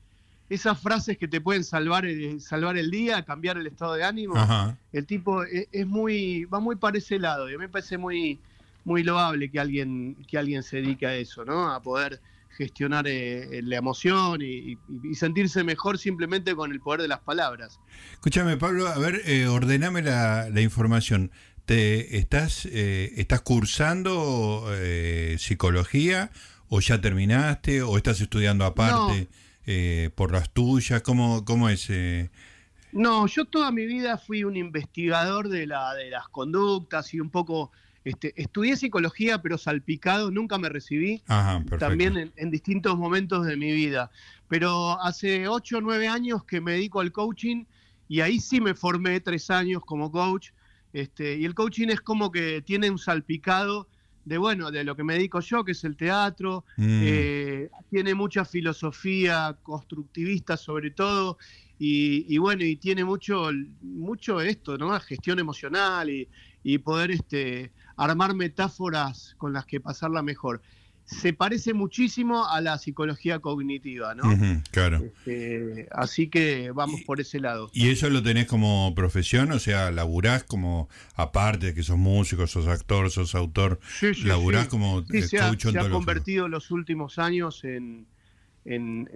Esas 0.50 0.80
frases 0.80 1.16
que 1.20 1.28
te 1.28 1.42
pueden 1.42 1.64
salvar 1.64 2.08
el, 2.08 2.42
salvar 2.42 2.76
el 2.76 2.90
día, 2.90 3.24
cambiar 3.24 3.58
el 3.58 3.68
estado 3.68 3.94
de 3.94 4.04
ánimo. 4.04 4.36
Ajá. 4.36 4.76
El 4.92 5.06
tipo 5.06 5.44
es, 5.44 5.68
es, 5.72 5.86
muy. 5.86 6.46
va 6.46 6.60
muy 6.60 6.76
para 6.76 6.98
ese 6.98 7.20
lado. 7.20 7.48
Y 7.48 7.54
a 7.54 7.58
mí 7.58 7.66
me 7.66 7.70
parece 7.70 8.00
muy, 8.00 8.40
muy 8.84 9.04
loable 9.04 9.52
que 9.52 9.60
alguien, 9.60 10.16
que 10.28 10.40
alguien 10.40 10.64
se 10.64 10.78
dedique 10.78 11.06
a 11.06 11.16
eso, 11.16 11.46
¿no? 11.46 11.72
A 11.72 11.84
poder 11.84 12.20
gestionar 12.60 13.08
eh, 13.08 13.62
la 13.64 13.78
emoción 13.78 14.42
y, 14.42 14.78
sentirse 15.16 15.64
mejor 15.64 15.98
simplemente 15.98 16.54
con 16.56 16.72
el 16.72 16.82
poder 16.82 17.02
de 17.02 17.08
las 17.08 17.20
palabras. 17.20 17.80
Escúchame, 18.12 18.58
Pablo, 18.58 18.88
a 18.88 18.98
ver, 19.00 19.22
eh, 19.26 19.48
ordename 19.48 20.02
la, 20.02 20.50
la, 20.50 20.62
información. 20.62 21.32
¿Te 21.66 22.18
estás, 22.18 22.66
eh, 22.66 23.14
estás 23.16 23.42
cursando 23.42 24.66
eh, 24.72 25.38
psicología 25.40 26.32
o 26.68 26.82
ya 26.82 27.00
terminaste 27.00 27.82
o 27.82 27.96
estás 27.96 28.20
estudiando 28.20 28.66
aparte 28.66 29.30
no. 29.66 30.12
por 30.16 30.34
las 30.34 30.50
tuyas? 30.50 31.02
¿Cómo, 31.02 31.46
cómo 31.46 31.70
es? 31.70 31.90
No, 32.92 33.26
yo 33.28 33.46
toda 33.46 33.72
mi 33.72 33.86
vida 33.86 34.18
fui 34.18 34.44
un 34.44 34.58
investigador 34.58 35.48
de, 35.48 35.66
la, 35.66 35.94
de 35.94 36.10
las 36.10 36.28
conductas 36.28 37.14
y 37.14 37.22
un 37.22 37.30
poco 37.30 37.72
Este, 38.06 38.34
estudié 38.42 38.76
psicología, 38.76 39.42
pero 39.42 39.58
salpicado, 39.58 40.32
nunca 40.32 40.58
me 40.58 40.70
recibí. 40.70 41.22
también 41.80 42.32
en, 42.36 42.52
distintos 42.52 42.98
momentos 42.98 43.46
de 43.46 43.58
mi 43.58 43.72
vida. 43.72 44.10
Pero 44.48 45.00
hace 45.02 45.48
8 45.48 45.78
o 45.78 45.82
9 45.82 46.08
años 46.08 46.44
que 46.44 46.62
me 46.62 46.74
dedico 46.74 47.02
al 47.02 47.12
coaching 47.12 47.66
y 48.08 48.22
ahí 48.22 48.40
sí 48.40 48.60
me 48.60 48.74
formé 48.74 49.20
tres 49.20 49.50
años 49.50 49.84
como 49.86 50.12
coach. 50.12 50.50
Este, 50.92 51.38
y 51.38 51.46
el 51.46 51.54
coaching 51.54 51.90
es 51.90 52.02
como 52.02 52.32
que 52.32 52.62
tiene 52.64 52.90
un 52.90 52.98
salpicado 52.98 53.88
de 54.26 54.38
bueno, 54.38 54.70
de 54.70 54.84
lo 54.84 54.96
que 54.96 55.04
me 55.04 55.16
dedico 55.16 55.40
yo, 55.40 55.64
que 55.64 55.72
es 55.72 55.84
el 55.84 55.96
teatro, 55.96 56.64
mm. 56.78 57.02
eh, 57.04 57.70
tiene 57.90 58.14
mucha 58.14 58.46
filosofía 58.46 59.58
constructivista 59.64 60.56
sobre 60.56 60.92
todo, 60.92 61.38
y, 61.82 62.38
bueno, 62.38 62.66
y 62.66 62.76
tiene 62.76 63.06
mucho, 63.06 63.50
mucho 63.82 64.42
esto, 64.42 64.78
¿no? 64.78 65.00
Gestión 65.00 65.40
emocional 65.40 66.10
y, 66.10 66.28
y 66.64 66.80
poder 66.80 67.12
este, 67.12 67.72
armar 67.98 68.36
metáforas 68.36 69.36
con 69.38 69.54
las 69.54 69.66
que 69.66 69.80
pasarla 69.80 70.22
mejor 70.22 70.62
se 71.10 71.34
parece 71.34 71.74
muchísimo 71.74 72.48
a 72.48 72.62
la 72.62 72.78
psicología 72.78 73.40
cognitiva, 73.40 74.14
¿no? 74.14 74.24
claro. 74.72 75.02
Este, 75.04 75.88
así 75.92 76.28
que 76.30 76.72
vamos 76.72 77.02
por 77.02 77.20
ese 77.20 77.40
lado. 77.40 77.72
¿Y 77.74 77.90
eso 77.90 78.10
lo 78.10 78.22
tenés 78.22 78.46
como 78.46 78.94
profesión? 78.96 79.52
O 79.52 79.60
sea, 79.60 79.90
¿laburás 79.92 80.44
como, 80.44 80.88
aparte 81.16 81.68
de 81.68 81.74
que 81.74 81.82
sos 81.82 81.98
músico, 81.98 82.46
sos 82.46 82.68
actor, 82.68 83.10
sos 83.10 83.34
autor, 83.34 83.80
laburás 84.24 84.68
como 84.68 85.04
sí, 85.06 85.24
se 85.24 85.40
ha, 85.40 85.52
se 85.58 85.80
ha 85.80 85.90
convertido 85.90 86.46
en 86.46 86.52
los 86.52 86.70
últimos 86.70 87.18
años 87.18 87.64
en, 87.64 88.06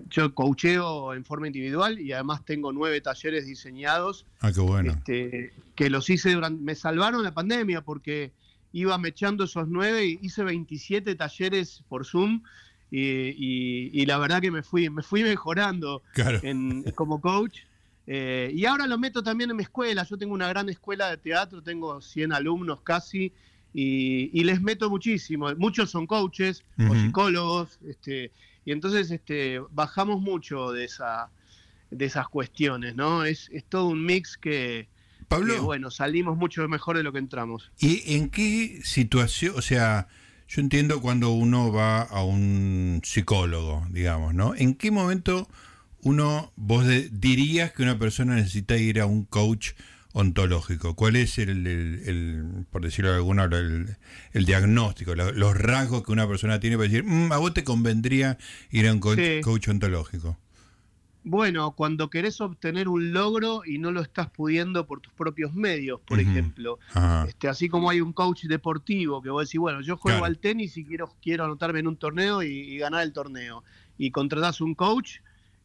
Yo 0.10 0.34
coacheo 0.34 1.14
en 1.14 1.26
forma 1.26 1.48
individual 1.48 2.00
y 2.00 2.12
además 2.12 2.44
tengo 2.46 2.72
nueve 2.72 3.02
talleres 3.02 3.46
diseñados. 3.46 4.26
Ah, 4.40 4.52
qué 4.52 4.62
bueno. 4.62 4.94
Este, 4.94 5.54
que 5.76 5.90
los 5.90 6.10
hice 6.10 6.34
durante... 6.34 6.62
Me 6.64 6.76
salvaron 6.76 7.24
la 7.24 7.34
pandemia 7.34 7.82
porque 7.82 8.32
iba 8.72 8.98
mechando 8.98 9.44
esos 9.44 9.68
nueve, 9.68 10.06
y 10.06 10.20
hice 10.22 10.44
27 10.44 11.14
talleres 11.16 11.84
por 11.88 12.06
Zoom 12.06 12.42
y, 12.96 14.06
la 14.06 14.18
verdad 14.18 14.42
que 14.42 14.52
me 14.52 14.62
fui, 14.62 14.90
me 14.90 15.02
fui 15.02 15.24
mejorando 15.24 16.04
como 16.96 17.22
coach. 17.22 17.60
Eh, 18.06 18.52
y 18.54 18.66
ahora 18.66 18.86
lo 18.86 18.98
meto 18.98 19.24
también 19.24 19.50
en 19.50 19.56
mi 19.56 19.64
escuela. 19.64 20.04
Yo 20.04 20.18
tengo 20.18 20.34
una 20.34 20.48
gran 20.48 20.70
escuela 20.70 21.10
de 21.10 21.18
teatro, 21.18 21.64
tengo 21.64 22.02
100 22.02 22.34
alumnos 22.34 22.82
casi, 22.82 23.34
y, 23.74 24.44
les 24.44 24.62
meto 24.62 24.90
muchísimo. 24.90 25.54
Muchos 25.58 25.90
son 25.90 26.06
coaches 26.08 26.64
o 26.90 26.94
psicólogos, 26.96 27.80
este, 27.88 28.32
y 28.66 28.72
entonces 28.72 29.12
este, 29.12 29.60
bajamos 29.72 30.22
mucho 30.22 30.72
de, 30.72 30.86
esa, 30.86 31.30
de 31.90 32.06
esas 32.06 32.28
cuestiones, 32.28 32.96
¿no? 32.96 33.26
Es, 33.26 33.50
es 33.52 33.64
todo 33.66 33.88
un 33.88 34.06
mix 34.06 34.38
que, 34.38 34.88
Pablo. 35.28 35.64
bueno, 35.64 35.90
salimos 35.90 36.38
mucho 36.38 36.68
mejor 36.68 36.98
de 36.98 37.04
lo 37.04 37.12
que 37.12 37.20
entramos. 37.20 37.72
¿Y 37.80 38.16
en 38.16 38.30
qué 38.30 38.80
situación, 38.84 39.56
o 39.58 39.62
sea, 39.62 40.08
yo 40.48 40.62
entiendo 40.62 41.02
cuando 41.02 41.32
uno 41.32 41.72
va 41.72 42.02
a 42.02 42.24
un 42.24 43.02
psicólogo, 43.04 43.88
digamos, 43.90 44.34
¿no? 44.34 44.54
¿En 44.56 44.76
qué 44.76 44.92
momento 44.92 45.50
uno, 46.04 46.52
vos 46.56 46.86
dirías 47.12 47.72
que 47.72 47.82
una 47.82 47.98
persona 47.98 48.36
necesita 48.36 48.78
ir 48.78 49.00
a 49.00 49.06
un 49.06 49.24
coach 49.24 49.72
ontológico? 50.14 50.96
¿Cuál 50.96 51.16
es 51.16 51.38
el, 51.40 52.66
por 52.72 52.84
decirlo 52.84 53.12
de 53.12 53.18
alguna 53.18 53.44
el, 53.46 53.98
el 54.32 54.46
diagnóstico, 54.46 55.16
los 55.16 55.58
rasgos 55.58 56.04
que 56.04 56.12
una 56.12 56.28
persona 56.28 56.60
tiene 56.60 56.78
para 56.78 56.88
decir, 56.88 57.04
mm, 57.04 57.32
a 57.32 57.38
vos 57.38 57.54
te 57.54 57.64
convendría 57.64 58.38
ir 58.72 58.88
a 58.88 58.94
un 58.94 59.00
coach 59.00 59.68
ontológico? 59.68 60.38
Bueno, 61.26 61.72
cuando 61.72 62.10
querés 62.10 62.42
obtener 62.42 62.90
un 62.90 63.14
logro 63.14 63.62
y 63.66 63.78
no 63.78 63.92
lo 63.92 64.02
estás 64.02 64.30
pudiendo 64.30 64.86
por 64.86 65.00
tus 65.00 65.14
propios 65.14 65.54
medios, 65.54 66.02
por 66.02 66.20
ejemplo. 66.20 66.80
Este, 67.26 67.48
así 67.48 67.70
como 67.70 67.90
hay 67.90 68.02
un 68.02 68.12
coach 68.12 68.44
deportivo 68.44 69.22
que 69.22 69.30
vos 69.30 69.48
decís, 69.48 69.60
bueno, 69.60 69.80
yo 69.80 69.96
juego 69.96 70.26
al 70.26 70.38
tenis 70.38 70.76
y 70.76 70.84
quiero, 70.84 71.16
quiero 71.22 71.46
anotarme 71.46 71.80
en 71.80 71.88
un 71.88 71.96
torneo 71.96 72.44
y, 72.44 72.78
ganar 72.78 73.04
el 73.04 73.14
torneo. 73.14 73.64
Y 73.98 74.12
contratás 74.12 74.60
un 74.60 74.76
coach 74.76 75.20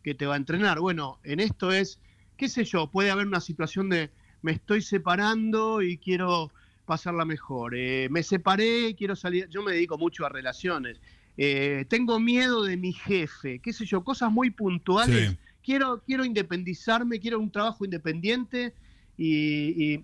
que 0.05 0.15
te 0.15 0.27
va 0.27 0.35
a 0.35 0.37
entrenar. 0.37 0.79
Bueno, 0.79 1.19
en 1.25 1.41
esto 1.41 1.73
es, 1.73 1.99
qué 2.37 2.49
sé 2.49 2.65
yo, 2.65 2.89
puede 2.89 3.11
haber 3.11 3.27
una 3.27 3.41
situación 3.41 3.89
de 3.89 4.11
me 4.43 4.53
estoy 4.53 4.83
separando 4.83 5.83
y 5.83 5.99
quiero 5.99 6.51
pasarla 6.87 7.25
mejor. 7.25 7.75
Eh, 7.77 8.09
me 8.11 8.23
separé, 8.23 8.95
quiero 8.97 9.17
salir. 9.17 9.49
Yo 9.49 9.63
me 9.63 9.73
dedico 9.73 9.99
mucho 9.99 10.25
a 10.25 10.29
relaciones. 10.29 11.01
Eh, 11.37 11.85
tengo 11.89 12.19
miedo 12.19 12.65
de 12.65 12.77
mi 12.77 12.93
jefe, 12.93 13.61
qué 13.61 13.73
sé 13.73 13.85
yo, 13.85 14.03
cosas 14.03 14.33
muy 14.33 14.51
puntuales 14.51 15.37
quiero, 15.69 16.03
quiero 16.07 16.25
independizarme, 16.25 17.21
quiero 17.21 17.39
un 17.39 17.51
trabajo 17.51 17.85
independiente 17.85 18.73
y, 19.19 20.03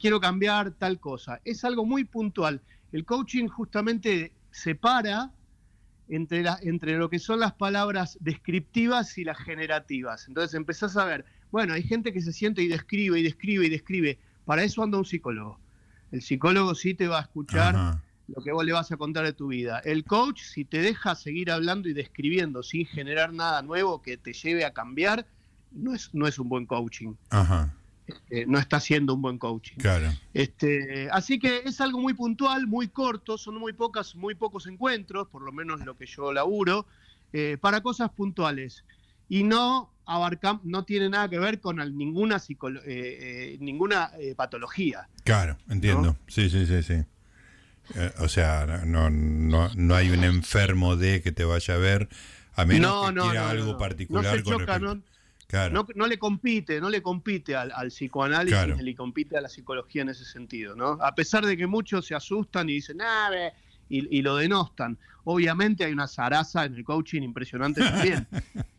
quiero 0.00 0.18
cambiar 0.18 0.72
tal 0.72 0.98
cosa. 0.98 1.40
Es 1.44 1.64
algo 1.64 1.86
muy 1.86 2.02
puntual. 2.02 2.60
El 2.90 3.04
coaching 3.04 3.46
justamente 3.46 4.32
separa 4.50 5.30
entre, 6.08 6.42
la, 6.42 6.58
entre 6.62 6.98
lo 6.98 7.08
que 7.10 7.20
son 7.20 7.38
las 7.38 7.52
palabras 7.52 8.18
descriptivas 8.20 9.16
y 9.16 9.22
las 9.22 9.38
generativas. 9.38 10.26
Entonces 10.26 10.54
empezás 10.54 10.96
a 10.96 11.04
ver, 11.04 11.24
bueno, 11.54 11.72
hay 11.74 11.84
gente 11.84 12.12
que 12.12 12.20
se 12.20 12.32
siente 12.32 12.62
y 12.62 12.66
describe 12.66 13.16
y 13.16 13.22
describe 13.22 13.64
y 13.66 13.68
describe. 13.68 14.18
Para 14.44 14.64
eso 14.64 14.82
anda 14.82 14.98
un 14.98 15.04
psicólogo. 15.04 15.60
El 16.10 16.20
psicólogo 16.20 16.74
sí 16.74 16.94
te 16.94 17.06
va 17.06 17.20
a 17.20 17.22
escuchar 17.22 18.00
lo 18.26 18.42
que 18.42 18.50
vos 18.50 18.64
le 18.64 18.72
vas 18.72 18.90
a 18.90 18.96
contar 18.96 19.24
de 19.24 19.34
tu 19.34 19.46
vida. 19.46 19.78
El 19.84 20.02
coach, 20.02 20.42
si 20.42 20.64
te 20.64 20.78
deja 20.78 21.14
seguir 21.14 21.52
hablando 21.52 21.88
y 21.88 21.92
describiendo 21.92 22.64
sin 22.64 22.86
generar 22.86 23.32
nada 23.32 23.62
nuevo 23.62 24.02
que 24.02 24.16
te 24.16 24.32
lleve 24.32 24.64
a 24.64 24.72
cambiar, 24.72 25.28
no 25.70 25.94
es, 25.94 26.12
no 26.12 26.26
es 26.26 26.40
un 26.40 26.48
buen 26.48 26.66
coaching. 26.66 27.14
Ajá. 27.30 27.72
Este, 28.08 28.46
no 28.46 28.58
está 28.58 28.80
siendo 28.80 29.14
un 29.14 29.22
buen 29.22 29.38
coaching. 29.38 29.76
Claro. 29.76 30.08
Este, 30.32 31.08
así 31.12 31.38
que 31.38 31.62
es 31.64 31.80
algo 31.80 32.00
muy 32.00 32.14
puntual, 32.14 32.66
muy 32.66 32.88
corto, 32.88 33.38
son 33.38 33.58
muy 33.58 33.74
pocas, 33.74 34.16
muy 34.16 34.34
pocos 34.34 34.66
encuentros, 34.66 35.28
por 35.28 35.42
lo 35.42 35.52
menos 35.52 35.84
lo 35.84 35.96
que 35.96 36.06
yo 36.06 36.32
laburo, 36.32 36.84
eh, 37.32 37.58
para 37.60 37.80
cosas 37.80 38.10
puntuales. 38.10 38.84
Y 39.28 39.42
no 39.42 39.90
abarca, 40.06 40.60
no 40.64 40.84
tiene 40.84 41.08
nada 41.08 41.28
que 41.28 41.38
ver 41.38 41.60
con 41.60 41.76
ninguna, 41.96 42.36
eh, 42.36 42.82
eh, 42.86 43.56
ninguna 43.60 44.10
patología. 44.36 45.08
Claro, 45.24 45.56
entiendo. 45.68 46.16
Sí, 46.28 46.50
sí, 46.50 46.66
sí, 46.66 46.82
sí. 46.82 47.04
Eh, 47.94 48.12
o 48.18 48.28
sea, 48.28 48.82
no, 48.86 49.10
no, 49.10 49.70
no 49.74 49.94
hay 49.94 50.10
un 50.10 50.24
enfermo 50.24 50.96
de 50.96 51.20
que 51.22 51.32
te 51.32 51.44
vaya 51.44 51.74
a 51.74 51.78
ver, 51.78 52.08
a 52.54 52.64
menos 52.64 53.12
que 53.12 53.20
quiera 53.20 53.50
algo 53.50 53.76
particular. 53.76 54.42
No, 55.70 55.86
no, 55.94 56.06
le 56.06 56.18
compite, 56.18 56.80
no 56.80 56.88
le 56.88 57.02
compite 57.02 57.54
al, 57.54 57.88
psicoanálisis, 57.88 58.82
le 58.82 58.94
compite 58.94 59.36
a 59.36 59.40
la 59.40 59.48
psicología 59.48 60.02
en 60.02 60.08
ese 60.08 60.24
sentido, 60.24 60.74
¿no? 60.74 60.98
A 61.00 61.14
pesar 61.14 61.44
de 61.44 61.56
que 61.56 61.66
muchos 61.66 62.06
se 62.06 62.14
asustan 62.14 62.68
y 62.70 62.74
dicen, 62.74 63.00
ah, 63.02 63.30
y, 63.88 64.18
y, 64.18 64.22
lo 64.22 64.36
denostan. 64.36 64.98
Obviamente 65.24 65.84
hay 65.84 65.92
una 65.92 66.08
zaraza 66.08 66.64
en 66.64 66.74
el 66.74 66.84
coaching 66.84 67.22
impresionante 67.22 67.82
también. 67.82 68.26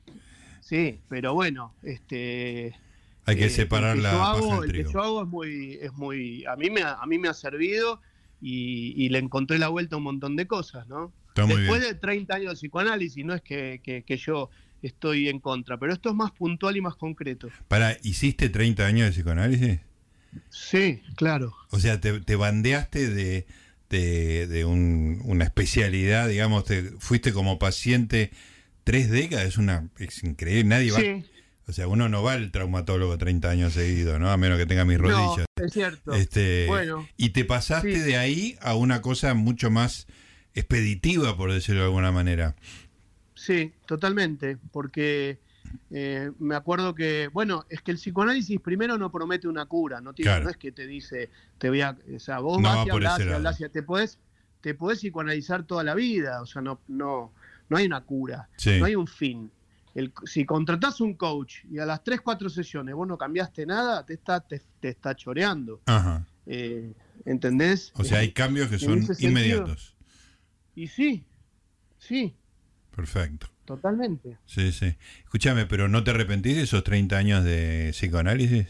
sí, 0.66 1.00
pero 1.08 1.34
bueno, 1.34 1.74
este 1.84 2.76
hay 3.26 3.36
que 3.36 3.46
eh, 3.46 3.50
separar 3.50 3.98
la 3.98 4.36
el 4.64 4.72
que 4.72 4.84
yo 4.84 5.02
hago 5.02 5.24
es 5.24 5.28
muy, 5.28 5.80
es 5.82 5.94
muy, 5.94 6.46
a 6.46 6.56
mí 6.56 6.70
me, 6.70 6.82
a 6.82 7.04
mí 7.08 7.18
me 7.18 7.28
ha 7.28 7.34
servido 7.34 8.02
y, 8.40 9.10
le 9.10 9.18
encontré 9.18 9.58
la 9.58 9.70
vuelta 9.70 9.96
a 9.96 9.98
un 9.98 10.04
montón 10.04 10.36
de 10.36 10.46
cosas, 10.46 10.88
¿no? 10.88 11.12
Después 11.36 11.82
de 11.82 11.96
30 11.96 12.36
años 12.36 12.50
de 12.52 12.56
psicoanálisis, 12.56 13.26
no 13.26 13.34
es 13.34 13.42
que, 13.42 14.04
yo 14.24 14.50
estoy 14.84 15.30
en 15.30 15.40
contra, 15.40 15.80
pero 15.80 15.92
esto 15.92 16.10
es 16.10 16.16
más 16.16 16.32
puntual 16.32 16.78
y 16.78 16.82
más 16.82 16.96
concreto. 16.96 17.50
Para, 17.68 17.98
¿hiciste 18.04 18.50
30 18.50 18.86
años 18.86 19.08
de 19.08 19.12
psicoanálisis? 19.12 19.80
Sí, 20.50 21.02
claro. 21.16 21.56
O 21.72 21.80
sea, 21.80 22.00
te, 22.00 22.36
bandeaste 22.36 23.10
de, 23.10 23.48
de, 23.90 24.66
una 24.66 25.44
especialidad, 25.44 26.30
digamos, 26.30 26.66
te 26.66 26.84
fuiste 27.00 27.34
como 27.34 27.58
paciente 27.58 28.32
tres 28.86 29.10
décadas, 29.10 29.46
es 29.46 29.58
una 29.58 29.90
es 29.98 30.24
increíble, 30.24 30.64
nadie 30.64 30.92
va. 30.92 31.00
Sí. 31.00 31.26
O 31.68 31.74
sea, 31.74 31.88
uno 31.88 32.08
no 32.08 32.22
va 32.22 32.34
al 32.34 32.52
traumatólogo 32.52 33.18
30 33.18 33.50
años 33.50 33.74
seguidos, 33.74 34.20
¿no? 34.20 34.30
A 34.30 34.38
menos 34.38 34.60
que 34.60 34.68
tenga 34.68 34.86
mis 34.86 35.00
rodillas. 35.00 35.46
No, 35.58 35.66
es 35.66 35.74
cierto. 35.74 36.14
Este, 36.14 36.68
bueno, 36.68 37.08
y 37.18 37.30
te 37.30 37.44
pasaste 37.44 38.04
de 38.04 38.18
ahí 38.18 38.56
a 38.62 38.76
una 38.76 39.02
cosa 39.02 39.34
mucho 39.34 39.72
más 39.72 40.06
expeditiva, 40.54 41.36
por 41.36 41.52
decirlo 41.52 41.82
de 41.82 41.88
alguna 41.88 42.12
manera. 42.12 42.56
Sí, 43.34 43.74
totalmente, 43.88 44.58
porque 44.72 45.40
eh, 45.90 46.32
me 46.38 46.56
acuerdo 46.56 46.94
que, 46.94 47.30
bueno, 47.34 47.66
es 47.70 47.82
que 47.82 47.92
el 47.92 47.98
psicoanálisis 47.98 48.60
primero 48.62 48.98
no 49.00 49.12
promete 49.12 49.48
una 49.48 49.66
cura, 49.66 50.02
no, 50.02 50.14
tiene, 50.14 50.42
no 50.42 50.50
es 50.50 50.58
que 50.58 50.72
te 50.72 50.86
dice, 50.86 51.32
te 51.58 51.70
voy 51.70 51.82
a, 51.82 51.98
o 52.16 52.20
sea, 52.20 52.40
vos 52.40 52.62
vas 52.62 52.86
y 52.86 52.92
hablas 52.92 53.60
y 53.60 53.70
te 53.70 53.82
puedes, 53.82 54.20
te 54.62 54.76
podés 54.76 55.00
psicoanalizar 55.00 55.64
toda 55.64 55.84
la 55.84 55.96
vida, 55.96 56.42
o 56.42 56.46
sea, 56.46 56.62
no, 56.62 56.80
no, 56.88 57.34
no 57.70 57.78
hay 57.78 57.86
una 57.86 58.02
cura, 58.02 58.50
no 58.80 58.86
hay 58.86 58.96
un 58.96 59.08
fin 59.08 59.52
si 60.26 60.46
contratás 60.46 61.00
un 61.00 61.14
coach 61.14 61.60
y 61.70 61.80
a 61.80 61.86
las 61.86 62.04
3, 62.04 62.22
4 62.22 62.50
sesiones 62.50 62.94
vos 62.96 63.08
no 63.08 63.18
cambiaste 63.18 63.66
nada, 63.66 64.06
te 64.06 64.14
está, 64.14 64.42
te, 64.42 64.62
está 64.82 65.16
choreando. 65.16 65.82
Ajá. 65.86 66.28
Eh, 66.46 66.94
¿Entendés? 67.26 67.92
O 67.96 68.04
sea, 68.04 68.20
hay 68.20 68.32
cambios 68.32 68.70
que 68.70 68.78
son 68.78 69.06
inmediatos. 69.20 69.96
Y 70.76 70.88
sí, 70.88 71.26
sí. 71.98 72.36
Perfecto. 72.94 73.48
Totalmente. 73.64 74.38
Sí, 74.46 74.72
sí. 74.72 74.96
Escúchame, 75.24 75.66
pero 75.66 75.88
¿no 75.88 76.04
te 76.04 76.12
arrepentís 76.12 76.58
de 76.58 76.64
esos 76.64 76.84
30 76.84 77.18
años 77.18 77.44
de 77.44 77.92
psicoanálisis? 77.92 78.68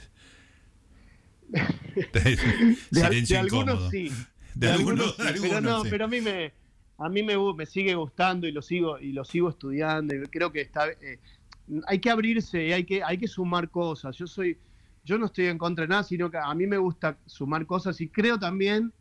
de, 1.49 3.37
algunos 3.37 3.89
sí. 3.89 4.11
De, 4.53 4.69
algunos, 4.69 5.15
pero 5.41 5.59
no, 5.59 5.83
pero 5.83 6.05
a 6.05 6.07
mí 6.07 6.21
me 6.21 6.53
a 6.97 7.09
mí 7.09 7.23
me, 7.23 7.35
me, 7.53 7.65
sigue 7.65 7.95
gustando 7.95 8.47
y 8.47 8.51
lo 8.51 8.61
sigo 8.61 8.99
y 8.99 9.11
lo 9.11 9.25
sigo 9.25 9.49
estudiando 9.49 10.15
y 10.15 10.21
creo 10.23 10.51
que 10.51 10.61
está 10.61 10.89
eh, 10.89 11.19
hay 11.87 11.99
que 11.99 12.09
abrirse 12.09 12.65
y 12.65 12.71
hay 12.71 12.83
que 12.85 13.03
hay 13.03 13.17
que 13.17 13.27
sumar 13.27 13.69
cosas. 13.69 14.15
Yo 14.15 14.27
soy 14.27 14.57
yo 15.03 15.17
no 15.17 15.27
estoy 15.27 15.45
en 15.45 15.57
contra 15.57 15.83
de 15.83 15.89
nada, 15.89 16.03
sino 16.03 16.31
que 16.31 16.37
a 16.37 16.53
mí 16.55 16.65
me 16.65 16.77
gusta 16.77 17.17
sumar 17.25 17.65
cosas 17.65 18.01
y 18.01 18.09
creo 18.09 18.39
también 18.39 18.91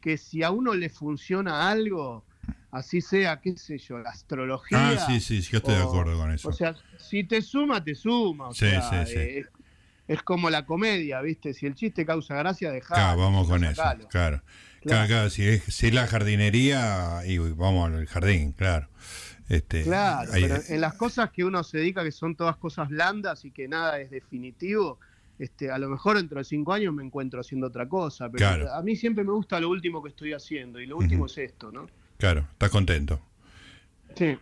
que 0.00 0.16
si 0.16 0.42
a 0.42 0.50
uno 0.50 0.74
le 0.74 0.88
funciona 0.88 1.70
algo, 1.70 2.24
así 2.70 3.02
sea, 3.02 3.40
qué 3.40 3.56
sé 3.56 3.78
yo, 3.78 3.98
la 3.98 4.10
astrología. 4.10 4.90
Ah, 4.92 5.06
sí, 5.06 5.20
sí, 5.20 5.40
yo 5.42 5.58
estoy 5.58 5.74
de 5.74 5.82
acuerdo 5.82 6.16
con 6.16 6.32
eso. 6.32 6.48
O 6.48 6.52
sea, 6.52 6.74
si 6.96 7.24
te 7.24 7.42
suma, 7.42 7.84
te 7.84 7.94
suma. 7.94 8.52
sí, 8.52 8.70
sí, 8.70 8.96
sí. 9.06 9.18
Eh, 9.18 9.46
es, 10.08 10.22
como 10.22 10.48
la 10.48 10.64
comedia, 10.64 11.20
¿viste? 11.20 11.52
Si 11.52 11.66
el 11.66 11.74
chiste 11.74 12.06
causa 12.06 12.34
gracia, 12.36 12.70
deja. 12.70 12.94
Claro, 12.94 13.20
vamos 13.20 13.48
con 13.48 13.62
eso, 13.62 13.82
claro. 14.08 14.42
Claro, 14.80 15.06
claro, 15.08 15.30
si, 15.30 15.46
es, 15.46 15.62
si 15.64 15.90
la 15.90 16.06
jardinería, 16.06 17.20
y 17.26 17.38
vamos 17.38 17.90
al 17.90 18.06
jardín, 18.06 18.52
claro. 18.52 18.88
Este, 19.48 19.82
claro, 19.82 20.30
pero 20.32 20.56
en 20.68 20.80
las 20.80 20.94
cosas 20.94 21.30
que 21.30 21.44
uno 21.44 21.64
se 21.64 21.78
dedica, 21.78 22.04
que 22.04 22.12
son 22.12 22.36
todas 22.36 22.56
cosas 22.56 22.88
blandas 22.88 23.44
y 23.44 23.50
que 23.50 23.66
nada 23.66 24.00
es 24.00 24.10
definitivo, 24.10 25.00
este, 25.40 25.70
a 25.70 25.78
lo 25.78 25.88
mejor 25.88 26.16
dentro 26.18 26.38
de 26.38 26.44
cinco 26.44 26.72
años 26.72 26.94
me 26.94 27.02
encuentro 27.02 27.40
haciendo 27.40 27.66
otra 27.66 27.88
cosa, 27.88 28.30
pero 28.30 28.72
a 28.72 28.82
mí 28.82 28.94
siempre 28.94 29.24
me 29.24 29.32
gusta 29.32 29.58
lo 29.58 29.68
último 29.70 30.02
que 30.02 30.10
estoy 30.10 30.32
haciendo 30.32 30.80
y 30.80 30.86
lo 30.86 30.98
último 30.98 31.26
es 31.26 31.36
esto, 31.38 31.72
¿no? 31.72 31.88
Claro, 32.18 32.46
estás 32.52 32.70
contento. 32.70 33.20
Sí. 34.14 34.38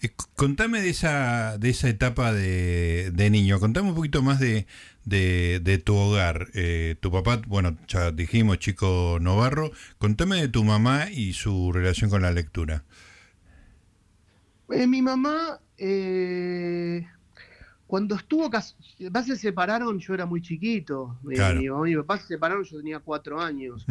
Eh, 0.00 0.10
contame 0.36 0.80
de 0.80 0.90
esa, 0.90 1.58
de 1.58 1.70
esa 1.70 1.88
etapa 1.88 2.32
de, 2.32 3.28
niño, 3.30 3.58
contame 3.58 3.88
un 3.88 3.94
poquito 3.94 4.22
más 4.22 4.38
de, 4.38 4.66
de, 5.04 5.82
tu 5.84 5.96
hogar. 5.96 6.48
Eh, 6.54 6.96
tu 7.00 7.10
papá, 7.10 7.40
bueno, 7.46 7.76
ya 7.88 8.12
dijimos, 8.12 8.58
chico 8.58 9.18
Novarro, 9.20 9.72
contame 9.98 10.40
de 10.40 10.48
tu 10.48 10.64
mamá 10.64 11.10
y 11.10 11.32
su 11.32 11.72
relación 11.72 12.10
con 12.10 12.22
la 12.22 12.30
lectura. 12.30 12.84
Eh, 14.70 14.86
mi 14.86 15.02
mamá, 15.02 15.60
cuando 17.88 18.16
estuvo, 18.16 18.50
papá 18.50 19.22
se 19.24 19.36
separaron, 19.36 19.98
yo 19.98 20.12
era 20.12 20.26
muy 20.26 20.42
chiquito. 20.42 21.18
Mi, 21.22 21.38
mamá 21.38 21.88
y 21.88 21.94
mi 21.94 21.96
papá 22.02 22.18
se 22.18 22.26
separaron, 22.26 22.62
yo 22.62 22.76
tenía 22.76 22.98
cuatro 22.98 23.40
años. 23.40 23.86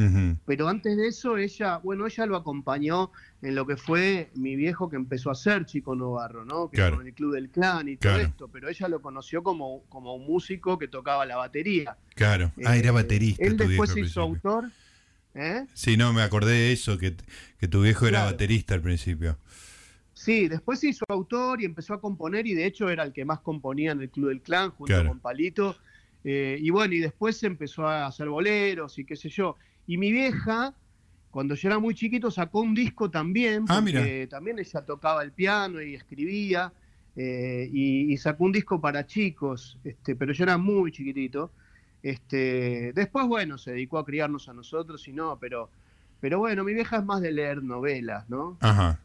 Pero 0.45 0.67
antes 0.67 0.95
de 0.95 1.07
eso, 1.07 1.35
ella, 1.35 1.77
bueno, 1.77 2.05
ella 2.05 2.27
lo 2.27 2.35
acompañó 2.35 3.11
en 3.41 3.55
lo 3.55 3.65
que 3.65 3.75
fue 3.75 4.29
mi 4.35 4.55
viejo 4.55 4.87
que 4.87 4.97
empezó 4.97 5.31
a 5.31 5.35
ser 5.35 5.65
Chico 5.65 5.95
Novarro, 5.95 6.45
¿no? 6.45 6.69
Que 6.69 6.79
en 6.79 7.07
el 7.07 7.13
Club 7.15 7.33
del 7.33 7.49
Clan 7.49 7.89
y 7.89 7.97
todo 7.97 8.17
esto. 8.17 8.47
Pero 8.49 8.69
ella 8.69 8.87
lo 8.87 9.01
conoció 9.01 9.41
como, 9.41 9.81
como 9.89 10.13
un 10.13 10.27
músico 10.27 10.77
que 10.77 10.87
tocaba 10.87 11.25
la 11.25 11.37
batería. 11.37 11.97
Claro. 12.13 12.51
ah, 12.65 12.77
era 12.77 12.89
eh, 12.89 12.91
baterista. 12.91 13.43
Él 13.43 13.57
después 13.57 13.89
se 13.89 14.01
hizo 14.01 14.21
autor. 14.21 14.69
¿eh? 15.33 15.65
Sí, 15.73 15.97
no, 15.97 16.13
me 16.13 16.21
acordé 16.21 16.51
de 16.51 16.71
eso, 16.71 16.99
que, 16.99 17.15
que 17.59 17.67
tu 17.67 17.81
viejo 17.81 18.05
era 18.05 18.25
baterista 18.25 18.75
al 18.75 18.81
principio. 18.81 19.39
Sí, 20.27 20.49
después 20.49 20.81
se 20.81 20.89
hizo 20.89 21.05
autor 21.07 21.61
y 21.61 21.63
empezó 21.63 21.93
a 21.93 22.01
componer 22.01 22.45
y 22.47 22.53
de 22.53 22.65
hecho 22.65 22.89
era 22.89 23.03
el 23.03 23.13
que 23.13 23.23
más 23.23 23.39
componía 23.39 23.93
en 23.93 24.01
el 24.01 24.09
Club 24.09 24.27
del 24.27 24.41
Clan 24.41 24.71
junto 24.71 25.07
con 25.07 25.21
Palito. 25.21 25.77
Eh, 26.25 26.57
y 26.59 26.69
bueno, 26.69 26.95
y 26.95 26.99
después 26.99 27.37
se 27.37 27.47
empezó 27.47 27.87
a 27.87 28.07
hacer 28.07 28.27
boleros 28.27 28.99
y 28.99 29.05
qué 29.05 29.15
sé 29.15 29.29
yo. 29.29 29.55
Y 29.87 29.95
mi 29.97 30.11
vieja, 30.11 30.73
cuando 31.31 31.55
yo 31.55 31.69
era 31.69 31.79
muy 31.79 31.95
chiquito, 31.95 32.29
sacó 32.29 32.59
un 32.59 32.75
disco 32.75 33.09
también, 33.09 33.63
ah, 33.69 33.79
porque 33.81 34.27
también 34.29 34.59
ella 34.59 34.81
tocaba 34.81 35.23
el 35.23 35.31
piano 35.31 35.81
y 35.81 35.95
escribía, 35.95 36.73
eh, 37.15 37.69
y, 37.71 38.17
sacó 38.17 38.43
un 38.43 38.51
disco 38.51 38.81
para 38.81 39.05
chicos, 39.07 39.77
este, 39.85 40.17
pero 40.17 40.33
yo 40.33 40.43
era 40.43 40.57
muy 40.57 40.91
chiquitito. 40.91 41.51
Este, 42.03 42.91
después, 42.93 43.25
bueno, 43.27 43.57
se 43.57 43.71
dedicó 43.71 43.97
a 43.97 44.05
criarnos 44.05 44.49
a 44.49 44.53
nosotros 44.53 45.07
y 45.07 45.13
no, 45.13 45.39
pero, 45.39 45.69
pero 46.19 46.37
bueno, 46.39 46.65
mi 46.65 46.73
vieja 46.73 46.97
es 46.97 47.05
más 47.05 47.21
de 47.21 47.31
leer 47.31 47.63
novelas, 47.63 48.29
¿no? 48.29 48.57
Ajá. 48.59 48.99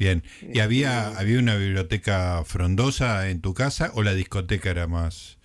Bien. 0.00 0.22
¿Y 0.40 0.60
había, 0.60 1.08
había 1.18 1.38
una 1.38 1.56
biblioteca 1.56 2.42
frondosa 2.46 3.28
en 3.28 3.42
tu 3.42 3.52
casa 3.52 3.90
o 3.92 4.02
la 4.02 4.14
discoteca 4.14 4.70
era 4.70 4.86
más 4.86 5.36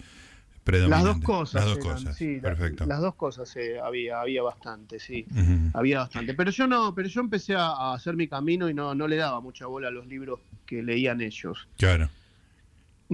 predominante? 0.64 1.08
Las 1.08 1.16
dos 1.16 1.26
cosas. 1.26 1.66
Las 1.66 1.76
dos 1.76 1.86
cosas. 1.86 2.16
Sí, 2.16 2.40
Perfecto. 2.40 2.86
Las, 2.86 3.02
dos 3.02 3.16
cosas 3.16 3.54
eh, 3.58 3.82
había, 3.82 4.22
había 4.22 4.44
bastante, 4.44 4.98
sí. 4.98 5.28
Había 5.74 6.00
bastante. 6.00 6.34
Pero 6.36 6.52
yo 6.52 6.68
no, 6.68 6.96
pero 6.96 7.10
yo 7.10 7.20
empecé 7.20 7.54
a, 7.54 7.94
hacer 7.94 8.16
mi 8.16 8.30
camino 8.30 8.70
y 8.70 8.74
no, 8.74 8.96
no 8.96 9.10
le 9.10 9.18
daba 9.18 9.42
mucha 9.42 9.66
bola 9.66 9.90
a 9.90 9.92
los 9.92 10.08
libros 10.08 10.40
que 10.66 10.82
leían 10.82 11.20
ellos. 11.20 11.68
Claro. 11.78 12.10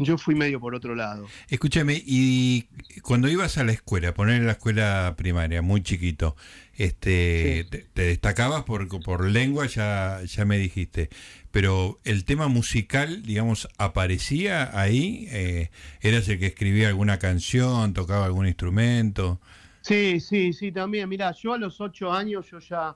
Yo 0.04 0.18
fui 0.18 0.36
medio 0.36 0.60
por 0.60 0.76
otro 0.76 0.96
lado. 0.96 1.28
Escúchame, 1.50 2.02
y 2.06 2.68
cuando 3.02 3.28
ibas 3.28 3.58
a 3.58 3.64
la 3.64 3.72
escuela, 3.72 4.14
poner 4.14 4.38
en 4.38 4.46
la 4.46 4.54
escuela 4.54 5.16
primaria, 5.18 5.62
muy 5.62 5.82
chiquito, 5.84 6.36
este, 6.76 7.66
te, 7.94 8.02
destacabas 8.02 8.64
por, 8.64 8.88
por 9.04 9.26
lengua, 9.26 9.68
ya, 9.68 10.22
ya 10.24 10.46
me 10.46 10.58
dijiste, 10.58 11.10
pero 11.52 12.00
el 12.04 12.26
tema 12.26 12.48
musical, 12.48 13.24
digamos, 13.24 13.68
aparecía 13.78 14.80
ahí, 14.80 15.28
eh, 15.32 15.70
eras 16.02 16.28
el 16.30 16.40
que 16.40 16.48
escribía 16.48 16.88
alguna 16.88 17.20
canción, 17.20 17.94
tocaba 17.94 18.26
algún 18.26 18.48
instrumento. 18.48 19.40
Sí, 19.82 20.20
sí, 20.20 20.54
sí, 20.54 20.72
también. 20.72 21.10
Mira, 21.10 21.32
yo 21.34 21.54
a 21.54 21.58
los 21.58 21.82
ocho 21.82 22.12
años 22.12 22.50
yo 22.50 22.60
ya 22.60 22.96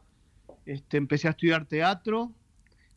este, 0.65 0.97
empecé 0.97 1.27
a 1.27 1.31
estudiar 1.31 1.65
teatro. 1.65 2.31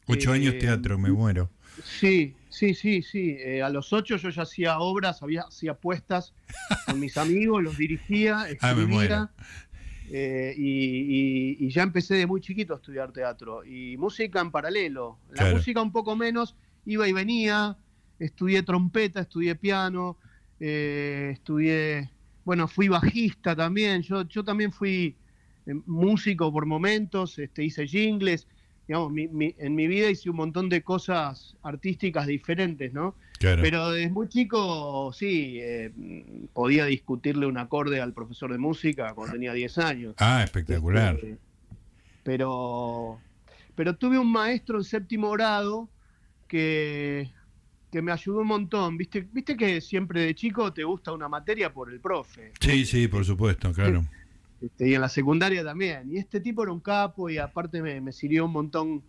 Ocho 0.07 0.33
años 0.33 0.55
eh, 0.55 0.59
teatro, 0.59 0.99
me 0.99 1.11
muero. 1.11 1.51
Sí, 1.85 2.35
sí, 2.49 2.75
sí, 2.75 3.03
sí. 3.03 3.37
Eh, 3.39 3.63
a 3.63 3.69
los 3.69 3.93
ocho 3.93 4.17
yo 4.17 4.31
ya 4.31 4.43
hacía 4.43 4.79
obras, 4.79 5.23
había, 5.23 5.43
hacía 5.43 5.73
apuestas 5.73 6.35
con 6.87 7.01
mis 7.01 7.17
amigos, 7.17 7.63
los 7.63 7.77
dirigía, 7.77 8.41
ah, 8.41 8.51
escribía. 8.51 9.31
Eh, 10.11 10.55
y, 10.57 11.69
ya 11.69 11.83
empecé 11.83 12.15
de 12.15 12.27
muy 12.27 12.41
chiquito 12.41 12.73
a 12.73 12.77
estudiar 12.77 13.13
teatro 13.13 13.65
y 13.65 13.97
música 13.99 14.41
en 14.41 14.51
paralelo. 14.51 15.19
La 15.31 15.53
música 15.53 15.83
un 15.83 15.93
poco 15.93 16.17
menos, 16.17 16.57
iba 16.87 17.07
y 17.07 17.13
venía. 17.13 17.77
Estudié 18.19 18.65
trompeta, 18.65 19.21
estudié 19.21 19.55
piano, 19.55 20.19
eh, 20.59 21.31
estudié, 21.35 22.11
bueno, 22.45 22.67
fui 22.67 22.89
bajista 22.89 23.55
también. 23.55 24.03
Yo, 24.03 24.27
yo 24.27 24.43
también 24.43 24.73
fui 24.73 25.15
músico 25.87 26.51
por 26.53 26.67
momentos, 26.67 27.39
este, 27.39 27.63
hice 27.63 27.87
jingles 27.87 28.49
digamos, 28.89 29.13
en 29.17 29.75
mi 29.75 29.87
vida 29.87 30.11
hice 30.11 30.31
un 30.31 30.37
montón 30.37 30.71
de 30.71 30.83
cosas 30.83 31.57
artísticas 31.63 32.27
diferentes, 32.27 32.95
¿no? 32.95 33.15
Pero 33.39 33.91
desde 33.91 34.11
muy 34.11 34.29
chico, 34.29 35.13
sí, 35.13 35.59
eh, 35.61 35.93
podía 36.55 36.87
discutirle 36.87 37.47
un 37.47 37.59
acorde 37.59 38.01
al 38.01 38.15
profesor 38.15 38.51
de 38.51 38.59
música 38.59 39.13
cuando 39.15 39.35
tenía 39.35 39.53
10 39.53 39.79
años. 39.79 40.15
Ah, 40.19 40.43
espectacular. 40.43 41.17
Este, 41.17 41.37
pero, 42.25 43.21
pero 43.75 43.95
tuve 43.95 44.19
un 44.19 44.33
maestro 44.33 44.79
en 44.79 44.85
séptimo 44.85 45.31
grado 45.33 45.89
que, 46.49 47.31
que 47.93 48.03
me 48.03 48.11
ayudó 48.11 48.41
un 48.41 48.49
montón. 48.49 48.97
¿Viste, 48.97 49.29
Viste 49.31 49.57
que 49.57 49.83
siempre 49.83 50.23
de 50.23 50.35
chico 50.35 50.73
te 50.73 50.83
gusta 50.83 51.13
una 51.13 51.29
materia 51.29 51.73
por 51.73 51.93
el 51.93 52.01
profe. 52.01 52.53
Sí, 52.59 52.87
sí, 52.87 53.07
por 53.07 53.25
supuesto, 53.25 53.73
claro. 53.73 54.05
Este, 54.61 54.89
y 54.89 54.95
en 54.95 55.01
la 55.01 55.09
secundaria 55.09 55.65
también. 55.65 56.11
Y 56.13 56.19
este 56.19 56.41
tipo 56.41 56.63
era 56.63 56.73
un 56.73 56.81
capo 56.81 57.31
y 57.31 57.39
aparte 57.39 57.83
me, 57.83 58.13
sirvió 58.13 58.47
un 58.47 58.53
montón. 58.53 59.03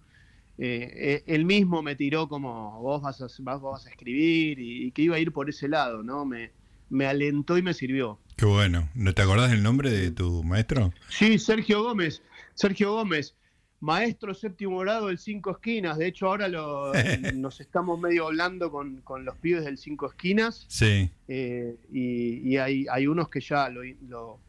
Eh, 0.57 0.91
eh, 0.93 1.23
él 1.25 1.45
mismo 1.45 1.81
me 1.81 1.95
tiró 1.95 2.27
como 2.27 2.81
vos 2.81 3.01
vas 3.01 3.21
a, 3.21 3.27
vas 3.59 3.85
a 3.85 3.89
escribir 3.89 4.59
y, 4.59 4.91
que 4.91 5.03
iba 5.03 5.15
a 5.15 5.19
ir 5.19 5.31
por 5.31 5.49
ese 5.49 5.67
lado, 5.67 6.03
¿no? 6.03 6.25
Me, 6.25 6.51
me 6.89 7.05
alentó 7.05 7.57
y 7.57 7.61
me 7.61 7.73
sirvió. 7.73 8.19
Qué 8.35 8.45
bueno. 8.45 8.89
¿No 8.93 9.13
te 9.13 9.21
acordás 9.21 9.51
del 9.51 9.63
nombre 9.63 9.89
de 9.89 10.11
tu 10.11 10.43
maestro? 10.43 10.93
Sí, 11.09 11.39
Sergio 11.39 11.83
Gómez. 11.83 12.21
Sergio 12.53 12.93
Gómez, 12.93 13.35
maestro 13.79 14.33
séptimo 14.33 14.79
grado 14.79 15.07
del 15.07 15.17
Cinco 15.17 15.51
Esquinas. 15.51 15.97
De 15.97 16.07
hecho, 16.07 16.27
ahora 16.27 16.47
lo, 16.47 16.91
nos 17.35 17.61
estamos 17.61 17.99
medio 17.99 18.27
hablando 18.27 18.69
con, 18.71 19.01
los 19.23 19.37
pibes 19.37 19.65
del 19.65 19.77
Cinco 19.77 20.07
Esquinas. 20.07 20.65
Sí. 20.67 21.09
Eh, 21.27 21.75
y, 21.91 22.57
hay, 22.57 22.85
hay, 22.91 23.07
unos 23.07 23.29
que 23.29 23.39
ya 23.39 23.69
lo, 23.69 23.81
lo 24.07 24.39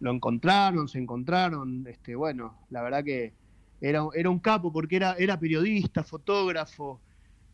encontraron, 0.00 0.88
se 0.88 0.98
encontraron, 0.98 1.86
este, 1.88 2.14
bueno, 2.14 2.56
la 2.70 2.82
verdad 2.82 3.04
que 3.04 3.32
era, 3.80 4.04
era 4.14 4.30
un 4.30 4.38
capo 4.38 4.72
porque 4.72 4.96
era, 4.96 5.14
era 5.18 5.38
periodista, 5.38 6.04
fotógrafo, 6.04 7.00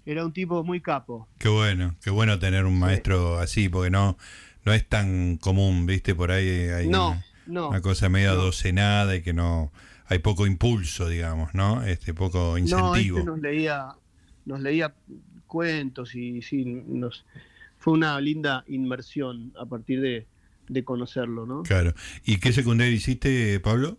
era 0.07 0.25
un 0.25 0.33
tipo 0.33 0.63
muy 0.65 0.81
capo. 0.81 1.29
Qué 1.39 1.49
bueno, 1.49 1.95
qué 2.03 2.11
bueno 2.11 2.39
tener 2.39 2.65
un 2.65 2.79
maestro 2.79 3.39
así, 3.39 3.69
porque 3.69 3.91
no, 3.91 4.17
no 4.65 4.73
es 4.73 4.89
tan 4.89 5.37
común, 5.39 5.87
viste, 5.87 6.15
por 6.15 6.31
ahí 6.31 6.49
hay 6.49 6.87
una, 6.87 7.81
cosa 7.83 8.09
medio 8.09 8.35
docenada 8.35 9.17
y 9.17 9.23
que 9.23 9.33
no, 9.33 9.73
hay 10.07 10.19
poco 10.19 10.47
impulso, 10.47 11.09
digamos, 11.09 11.55
¿no? 11.55 11.83
Este, 11.85 12.15
poco 12.15 12.59
incentivo. 12.59 13.19
No, 13.19 13.21
este 13.21 13.31
nos 13.31 13.41
leía, 13.41 13.89
nos 14.45 14.61
leía 14.61 14.95
cuentos 15.47 16.15
y 16.15 16.43
sí, 16.43 16.65
nos, 16.65 17.25
fue 17.79 17.95
una 17.95 18.21
linda 18.21 18.65
inmersión 18.67 19.53
a 19.59 19.67
partir 19.67 20.01
de, 20.01 20.27
de 20.69 20.85
conocerlo, 20.85 21.47
¿no? 21.47 21.63
Claro. 21.63 21.95
¿Y 22.25 22.39
qué 22.39 22.53
secundaria 22.53 22.93
hiciste, 22.93 23.61
Pablo? 23.61 23.99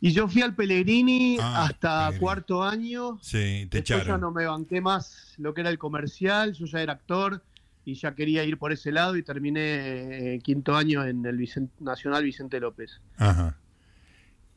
Y 0.00 0.10
yo 0.10 0.26
fui 0.26 0.42
al 0.42 0.56
Pellegrini 0.56 1.38
ah, 1.40 1.64
hasta 1.64 2.10
cuarto 2.18 2.64
año. 2.64 3.18
Sí, 3.22 3.68
te 3.70 3.82
Después 3.82 4.04
ya 4.04 4.18
no 4.18 4.32
me 4.32 4.46
banqué 4.46 4.80
más 4.80 5.34
lo 5.38 5.54
que 5.54 5.60
era 5.60 5.70
el 5.70 5.78
comercial, 5.78 6.54
yo 6.54 6.66
ya 6.66 6.82
era 6.82 6.94
actor 6.94 7.40
y 7.84 7.94
ya 7.94 8.14
quería 8.14 8.44
ir 8.44 8.58
por 8.58 8.72
ese 8.72 8.90
lado 8.90 9.16
y 9.16 9.22
terminé 9.22 10.34
eh, 10.34 10.40
quinto 10.42 10.74
año 10.74 11.04
en 11.04 11.24
el 11.24 11.48
Nacional 11.78 12.24
Vicente 12.24 12.58
López. 12.58 13.00
Ajá. 13.16 13.56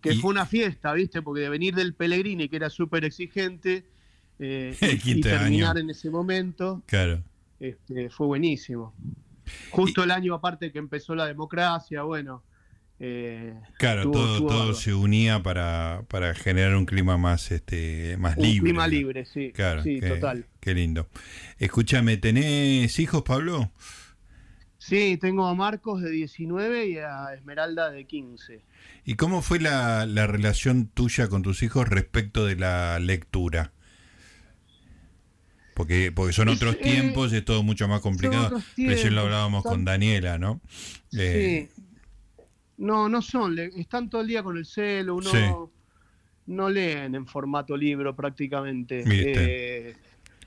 que 0.02 0.16
fue 0.16 0.32
una 0.32 0.48
fiesta, 0.48 0.94
¿viste? 0.94 1.22
Porque 1.22 1.42
de 1.42 1.50
venir 1.50 1.76
del 1.76 1.94
Pellegrini, 1.94 2.50
que 2.50 2.56
era 2.56 2.72
súper 2.72 3.06
exigente, 3.06 3.86
eh, 4.40 4.76
y, 5.06 5.22
terminar 5.22 5.78
en 5.78 5.92
ese 5.92 6.10
momento, 6.10 6.82
claro. 6.88 7.22
Este, 7.60 8.10
fue 8.10 8.28
buenísimo. 8.28 8.94
Justo 9.72 10.04
el 10.04 10.12
año 10.12 10.34
aparte 10.34 10.72
que 10.72 10.80
empezó 10.80 11.16
la 11.16 11.26
democracia, 11.26 12.04
bueno. 12.04 12.44
Eh, 12.98 13.54
claro, 13.78 14.10
todo, 14.10 14.46
todo 14.46 14.74
se 14.74 14.94
unía 14.94 15.44
para, 15.44 16.04
para, 16.08 16.34
generar 16.34 16.76
un 16.76 16.86
clima 16.86 17.18
más, 17.18 17.52
este, 17.52 18.16
más 18.18 18.38
libre. 18.38 18.60
Un 18.60 18.66
clima 18.66 18.88
libre, 18.88 19.26
sí. 19.26 19.52
Claro, 19.54 19.84
sí, 19.84 20.00
total. 20.00 20.46
Qué 20.62 20.74
lindo. 20.74 21.10
Escúchame, 21.60 22.16
¿tenés 22.18 22.98
hijos, 23.00 23.24
Pablo? 23.24 23.72
Sí, 24.78 25.18
tengo 25.18 25.48
a 25.48 25.56
Marcos 25.56 26.02
de 26.02 26.12
19 26.12 26.88
y 26.88 26.98
a 27.00 27.34
Esmeralda 27.34 27.90
de 27.90 28.06
15. 28.06 28.64
¿Y 29.04 29.16
cómo 29.16 29.42
fue 29.42 29.60
la, 29.60 30.06
la 30.06 30.28
relación 30.28 30.88
tuya 30.88 31.28
con 31.28 31.42
tus 31.42 31.64
hijos 31.64 31.90
respecto 31.90 32.46
de 32.46 32.56
la 32.56 33.00
lectura? 33.00 33.74
Porque, 35.76 36.12
porque 36.12 36.32
son 36.32 36.48
otros 36.48 36.80
tiempos 36.80 37.34
y 37.34 37.36
es 37.36 37.46
todo 37.46 37.62
mucho 37.62 37.88
más 37.88 38.00
complicado. 38.00 38.62
Recién 38.78 39.14
lo 39.14 39.22
hablábamos 39.22 39.62
con 39.62 39.84
Daniela, 39.84 40.38
¿no? 40.38 40.62
Eh, 41.12 41.70
sí. 41.70 41.84
No, 42.78 43.10
no 43.10 43.22
son. 43.22 43.60
Están 43.60 44.10
todo 44.10 44.22
el 44.22 44.28
día 44.28 44.42
con 44.42 44.58
el 44.58 44.66
celo. 44.66 45.16
Uno 45.16 45.72
no 46.48 46.70
leen 46.70 47.16
en 47.16 47.28
formato 47.28 47.76
libro 47.76 48.16
prácticamente. 48.16 49.04
Eh, 49.06 49.96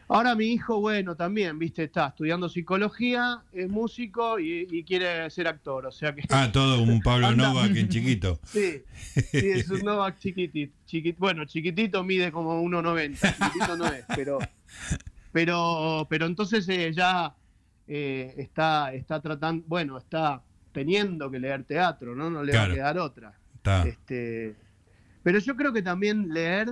ahora 0.08 0.34
mi 0.34 0.46
hijo, 0.46 0.80
bueno, 0.80 1.14
también, 1.14 1.58
viste, 1.58 1.84
está 1.84 2.08
estudiando 2.08 2.48
psicología, 2.48 3.42
es 3.52 3.68
músico 3.68 4.38
y, 4.38 4.82
quiere 4.84 5.28
ser 5.30 5.48
actor. 5.48 5.84
O 5.84 5.92
sea 5.92 6.14
que. 6.14 6.22
Ah, 6.30 6.50
todo 6.50 6.82
un 6.82 7.00
Pablo 7.00 7.32
Novak 7.36 7.76
en 7.76 7.88
chiquito. 7.88 8.40
Sí, 8.46 8.82
sí, 9.30 9.50
es 9.50 9.68
un 9.68 9.80
Novak 9.80 10.18
chiquitito. 10.18 10.74
bueno, 11.18 11.44
chiquitito 11.44 12.02
mide 12.02 12.32
como 12.32 12.62
1,90. 12.62 13.36
Chiquitito 13.36 13.76
no 13.76 13.86
es, 13.86 14.04
pero 14.14 14.38
pero, 15.32 16.06
pero 16.08 16.26
entonces 16.26 16.68
eh, 16.68 16.92
ya 16.92 17.34
eh, 17.86 18.34
está, 18.36 18.92
está 18.92 19.20
tratando, 19.20 19.64
bueno, 19.66 19.98
está 19.98 20.42
teniendo 20.72 21.30
que 21.30 21.38
leer 21.38 21.64
teatro, 21.64 22.14
¿no? 22.14 22.30
No 22.30 22.42
le 22.42 22.56
va 22.56 22.64
a 22.64 22.72
quedar 22.72 22.98
otra. 22.98 23.38
Este, 23.86 24.54
pero 25.22 25.38
yo 25.38 25.56
creo 25.56 25.72
que 25.72 25.82
también 25.82 26.32
leer 26.32 26.68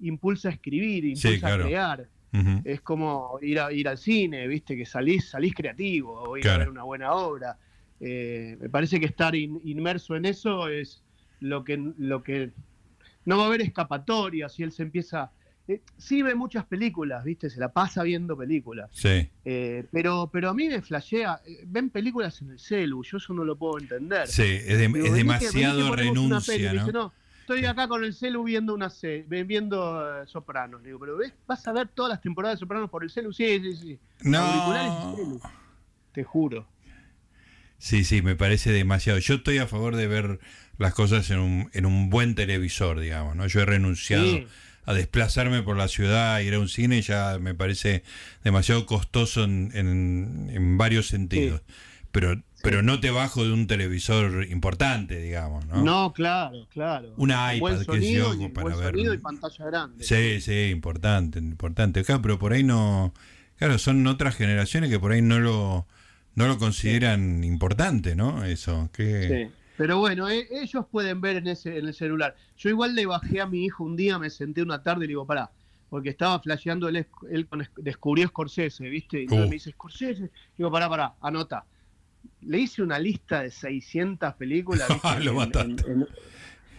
impulsa 0.00 0.48
a 0.48 0.52
escribir, 0.52 1.04
impulsa 1.04 1.54
a 1.54 1.58
crear. 1.58 2.08
Es 2.64 2.80
como 2.80 3.38
ir, 3.42 3.58
a, 3.58 3.72
ir 3.72 3.88
al 3.88 3.98
cine, 3.98 4.46
viste, 4.46 4.76
que 4.76 4.86
salís, 4.86 5.30
salís 5.30 5.52
creativo, 5.52 6.12
o 6.12 6.36
ir 6.36 6.48
a 6.48 6.58
ver 6.58 6.68
una 6.68 6.84
buena 6.84 7.12
obra. 7.12 7.58
Eh, 7.98 8.56
me 8.60 8.68
parece 8.68 9.00
que 9.00 9.06
estar 9.06 9.34
inmerso 9.34 10.14
en 10.14 10.24
eso 10.24 10.68
es 10.68 11.02
lo 11.40 11.64
que, 11.64 11.76
lo 11.98 12.22
que 12.22 12.52
no 13.24 13.36
va 13.36 13.44
a 13.44 13.46
haber 13.46 13.62
escapatoria 13.62 14.48
si 14.48 14.62
él 14.62 14.72
se 14.72 14.84
empieza 14.84 15.32
eh, 15.68 15.80
sí 15.96 16.22
ve 16.22 16.34
muchas 16.34 16.64
películas, 16.64 17.24
¿viste? 17.24 17.50
Se 17.50 17.60
la 17.60 17.72
pasa 17.72 18.02
viendo 18.02 18.36
películas. 18.36 18.90
Sí. 18.92 19.28
Eh, 19.44 19.84
pero, 19.92 20.28
pero 20.32 20.50
a 20.50 20.54
mí 20.54 20.68
me 20.68 20.82
flashea. 20.82 21.40
Eh, 21.46 21.64
ven 21.66 21.90
películas 21.90 22.40
en 22.42 22.50
el 22.50 22.58
celu, 22.58 23.02
yo 23.04 23.18
eso 23.18 23.32
no 23.34 23.44
lo 23.44 23.56
puedo 23.56 23.78
entender. 23.78 24.26
Sí, 24.26 24.42
es, 24.42 24.78
demasiado 24.78 25.94
renuncia, 25.94 26.72
¿no? 26.92 27.12
estoy 27.40 27.64
acá 27.66 27.88
con 27.88 28.04
el 28.04 28.14
celu 28.14 28.44
viendo 28.44 28.72
una 28.72 28.90
serie, 28.90 29.24
viendo 29.44 30.24
Sopranos. 30.26 30.84
Digo, 30.84 31.00
pero 31.00 31.16
¿ves? 31.16 31.32
¿Vas 31.48 31.66
a 31.66 31.72
ver 31.72 31.88
todas 31.88 32.10
las 32.10 32.20
temporadas 32.20 32.58
de 32.58 32.60
Sopranos 32.60 32.88
por 32.90 33.02
el 33.02 33.10
celu? 33.10 33.32
Sí, 33.32 33.60
sí, 33.60 33.76
sí. 33.76 33.98
No. 34.22 35.40
Te 36.12 36.22
juro. 36.24 36.66
Sí, 37.78 38.04
sí, 38.04 38.22
me 38.22 38.36
parece 38.36 38.72
demasiado. 38.72 39.18
Yo 39.18 39.34
estoy 39.34 39.58
a 39.58 39.66
favor 39.66 39.96
de 39.96 40.06
ver 40.06 40.38
las 40.78 40.94
cosas 40.94 41.30
en 41.30 41.40
un, 41.40 41.70
en 41.72 41.86
un 41.86 42.10
buen 42.10 42.34
televisor, 42.34 43.00
digamos, 43.00 43.36
¿no? 43.36 43.46
Yo 43.46 43.60
he 43.60 43.64
renunciado 43.64 44.24
a 44.84 44.94
desplazarme 44.94 45.62
por 45.62 45.76
la 45.76 45.88
ciudad, 45.88 46.40
ir 46.40 46.54
a 46.54 46.58
un 46.58 46.68
cine, 46.68 47.02
ya 47.02 47.38
me 47.38 47.54
parece 47.54 48.02
demasiado 48.42 48.86
costoso 48.86 49.44
en, 49.44 49.70
en, 49.74 50.78
varios 50.78 51.08
sentidos. 51.08 51.62
Pero, 52.12 52.42
pero 52.62 52.82
no 52.82 52.98
te 52.98 53.10
bajo 53.10 53.44
de 53.44 53.52
un 53.52 53.66
televisor 53.66 54.46
importante, 54.50 55.20
digamos, 55.20 55.64
¿no? 55.66 55.82
No, 55.84 56.12
claro, 56.12 56.66
claro. 56.72 57.12
Una 57.16 57.54
iPad, 57.54 57.86
que 57.86 58.12
yo, 58.12 58.34
para 58.52 58.74
ver. 58.74 58.96
y 58.98 59.18
pantalla 59.18 59.64
grande. 59.66 60.04
Sí, 60.04 60.40
sí, 60.40 60.70
importante, 60.70 61.38
importante. 61.38 62.02
Claro, 62.02 62.22
pero 62.22 62.38
por 62.38 62.52
ahí 62.52 62.64
no. 62.64 63.14
Claro, 63.56 63.78
son 63.78 64.06
otras 64.06 64.34
generaciones 64.34 64.90
que 64.90 64.98
por 64.98 65.12
ahí 65.12 65.22
no 65.22 65.38
lo, 65.38 65.86
no 66.34 66.48
lo 66.48 66.58
consideran 66.58 67.44
importante, 67.44 68.16
¿no? 68.16 68.44
Eso. 68.44 68.90
Que, 68.92 69.48
sí. 69.48 69.59
Pero 69.80 69.98
bueno, 69.98 70.28
e, 70.28 70.46
ellos 70.50 70.84
pueden 70.90 71.22
ver 71.22 71.36
en, 71.36 71.46
ese, 71.46 71.78
en 71.78 71.86
el 71.86 71.94
celular. 71.94 72.36
Yo 72.54 72.68
igual 72.68 72.94
le 72.94 73.06
bajé 73.06 73.40
a 73.40 73.46
mi 73.46 73.64
hijo 73.64 73.82
un 73.82 73.96
día, 73.96 74.18
me 74.18 74.28
senté 74.28 74.60
una 74.60 74.82
tarde 74.82 75.06
y 75.06 75.08
le 75.08 75.12
digo, 75.12 75.26
pará, 75.26 75.50
porque 75.88 76.10
estaba 76.10 76.38
flasheando 76.38 76.86
él, 76.86 77.06
él 77.30 77.46
con, 77.46 77.66
descubrió 77.78 78.28
Scorsese, 78.28 78.90
¿viste? 78.90 79.22
Y 79.22 79.32
uh. 79.32 79.38
me 79.38 79.52
dice, 79.52 79.70
Scorsese. 79.70 80.30
Digo, 80.58 80.70
pará, 80.70 80.86
pará, 80.86 81.14
anota. 81.22 81.64
Le 82.42 82.58
hice 82.58 82.82
una 82.82 82.98
lista 82.98 83.40
de 83.40 83.50
600 83.50 84.34
películas. 84.34 84.86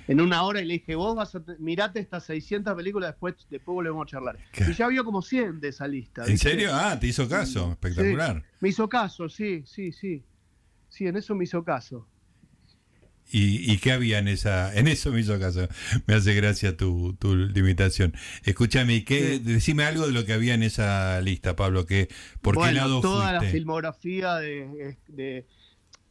En, 0.08 0.20
una 0.20 0.44
hora 0.44 0.60
y 0.62 0.66
le 0.66 0.74
dije, 0.74 0.94
vos 0.96 1.16
vas 1.16 1.36
a 1.36 1.44
mirate 1.60 2.00
estas 2.00 2.26
600 2.26 2.76
películas, 2.76 3.12
después, 3.12 3.36
después 3.50 3.74
volvemos 3.74 4.04
a 4.04 4.10
charlar. 4.10 4.38
Y 4.68 4.74
ya 4.74 4.88
vio 4.88 5.06
como 5.06 5.22
100 5.22 5.62
de 5.62 5.70
esa 5.70 5.88
lista. 5.88 6.26
¿En 6.26 6.38
serio? 6.38 6.72
Ah, 6.74 7.00
te 7.00 7.08
hizo 7.08 7.30
caso, 7.30 7.72
espectacular. 7.72 8.44
me 8.60 8.70
hizo 8.70 8.90
caso, 8.90 9.30
sí, 9.30 9.64
sí, 9.66 9.92
sí. 9.92 10.22
Sí, 10.90 11.08
en 11.08 11.16
eso 11.16 11.34
me 11.34 11.46
hizo 11.46 11.64
caso. 11.64 12.08
¿Y, 13.34 13.78
qué 13.78 13.94
había 13.94 14.20
en 14.20 14.28
esa? 14.28 14.76
En 14.78 14.88
eso 14.88 15.12
me 15.12 15.22
hizo 15.22 15.40
caso. 15.40 15.68
Me 16.06 16.16
hace 16.16 16.34
gracia 16.34 16.76
tu, 16.76 17.14
tu 17.14 17.36
limitación. 17.36 18.14
Escúchame, 18.44 19.06
¿qué, 19.06 19.40
decime 19.40 19.84
algo 19.84 20.06
de 20.06 20.12
lo 20.12 20.26
que 20.26 20.34
había 20.34 20.54
en 20.54 20.64
esa 20.64 21.22
lista, 21.22 21.56
Pablo. 21.56 21.86
Que, 21.86 22.10
¿Por 22.42 22.62
qué 22.62 22.74
lado 22.74 23.00
toda 23.02 23.34
la 23.34 23.42
filmografía 23.42 24.36
de, 24.36 25.46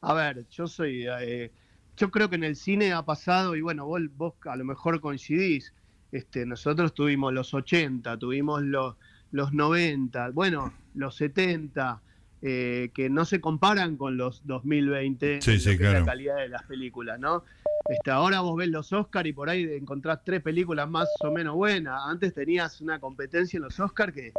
A 0.00 0.14
ver, 0.14 0.46
yo 0.50 0.66
soy... 0.66 1.06
Eh, 1.20 1.52
yo 1.96 2.10
creo 2.10 2.30
que 2.30 2.36
en 2.36 2.44
el 2.44 2.56
cine 2.56 2.94
ha 2.94 3.04
pasado, 3.04 3.54
y 3.56 3.60
bueno, 3.60 3.84
vos, 3.84 4.00
vos 4.16 4.34
a 4.46 4.56
lo 4.56 4.64
mejor 4.64 5.00
coincidís, 5.02 5.74
este, 6.12 6.46
nosotros 6.46 6.94
tuvimos 6.94 7.32
los 7.34 7.52
80, 7.52 8.18
tuvimos 8.18 8.62
los, 8.62 8.96
los 9.30 9.52
90, 9.52 10.30
bueno, 10.30 10.72
los 10.94 11.16
70, 11.16 12.00
eh, 12.42 12.90
que 12.94 13.10
no 13.10 13.26
se 13.26 13.40
comparan 13.40 13.96
con 13.96 14.16
los 14.16 14.46
2020 14.46 15.42
sí, 15.42 15.60
sí, 15.60 15.76
la 15.76 16.04
calidad 16.04 16.36
de 16.36 16.48
las 16.48 16.62
películas, 16.62 17.20
¿no? 17.20 17.44
Este, 17.88 18.10
ahora 18.10 18.40
vos 18.40 18.56
ves 18.56 18.68
los 18.68 18.92
Oscars 18.92 19.28
y 19.28 19.32
por 19.32 19.50
ahí 19.50 19.64
encontrás 19.72 20.20
tres 20.24 20.42
películas 20.42 20.88
más 20.88 21.08
o 21.20 21.30
menos 21.30 21.54
buenas. 21.54 22.00
Antes 22.06 22.32
tenías 22.32 22.80
una 22.80 22.98
competencia 22.98 23.58
en 23.58 23.64
los 23.64 23.78
Oscars 23.78 24.14
que 24.14 24.32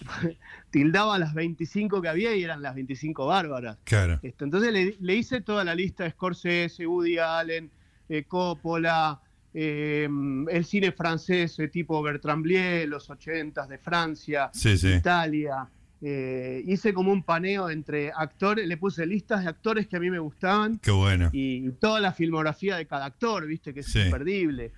tildaba 0.70 1.18
las 1.18 1.34
25 1.34 2.00
que 2.00 2.08
había 2.08 2.34
y 2.36 2.44
eran 2.44 2.62
las 2.62 2.74
25 2.74 3.26
bárbaras. 3.26 3.78
Claro. 3.84 4.20
Este, 4.22 4.44
entonces 4.44 4.96
le, 5.00 5.14
hice 5.14 5.40
toda 5.40 5.64
la 5.64 5.74
lista 5.74 6.04
de 6.04 6.10
Scorsese, 6.10 6.86
Woody 6.86 7.18
Allen, 7.18 7.70
eh, 8.08 8.24
Coppola, 8.24 9.20
eh, 9.52 10.08
el 10.50 10.64
cine 10.64 10.92
francés 10.92 11.58
tipo 11.72 12.00
Bertrand 12.00 12.44
Blier, 12.44 12.88
los 12.88 13.10
80 13.10 13.66
de 13.66 13.78
Francia, 13.78 14.50
Italia. 14.54 15.68
Eh, 16.02 16.62
hice 16.66 16.94
como 16.94 17.12
un 17.12 17.22
paneo 17.22 17.68
entre 17.68 18.10
actores, 18.10 18.66
le 18.66 18.78
puse 18.78 19.04
listas 19.04 19.42
de 19.42 19.50
actores 19.50 19.86
que 19.86 19.96
a 19.96 20.00
mí 20.00 20.10
me 20.10 20.18
gustaban. 20.18 20.78
Qué 20.78 20.90
bueno. 20.90 21.28
Y, 21.32 21.70
toda 21.72 22.00
la 22.00 22.12
filmografía 22.12 22.76
de 22.76 22.86
cada 22.86 23.04
actor, 23.04 23.46
viste, 23.46 23.74
que 23.74 23.80
es 23.80 23.96
imperdible. 23.96 24.72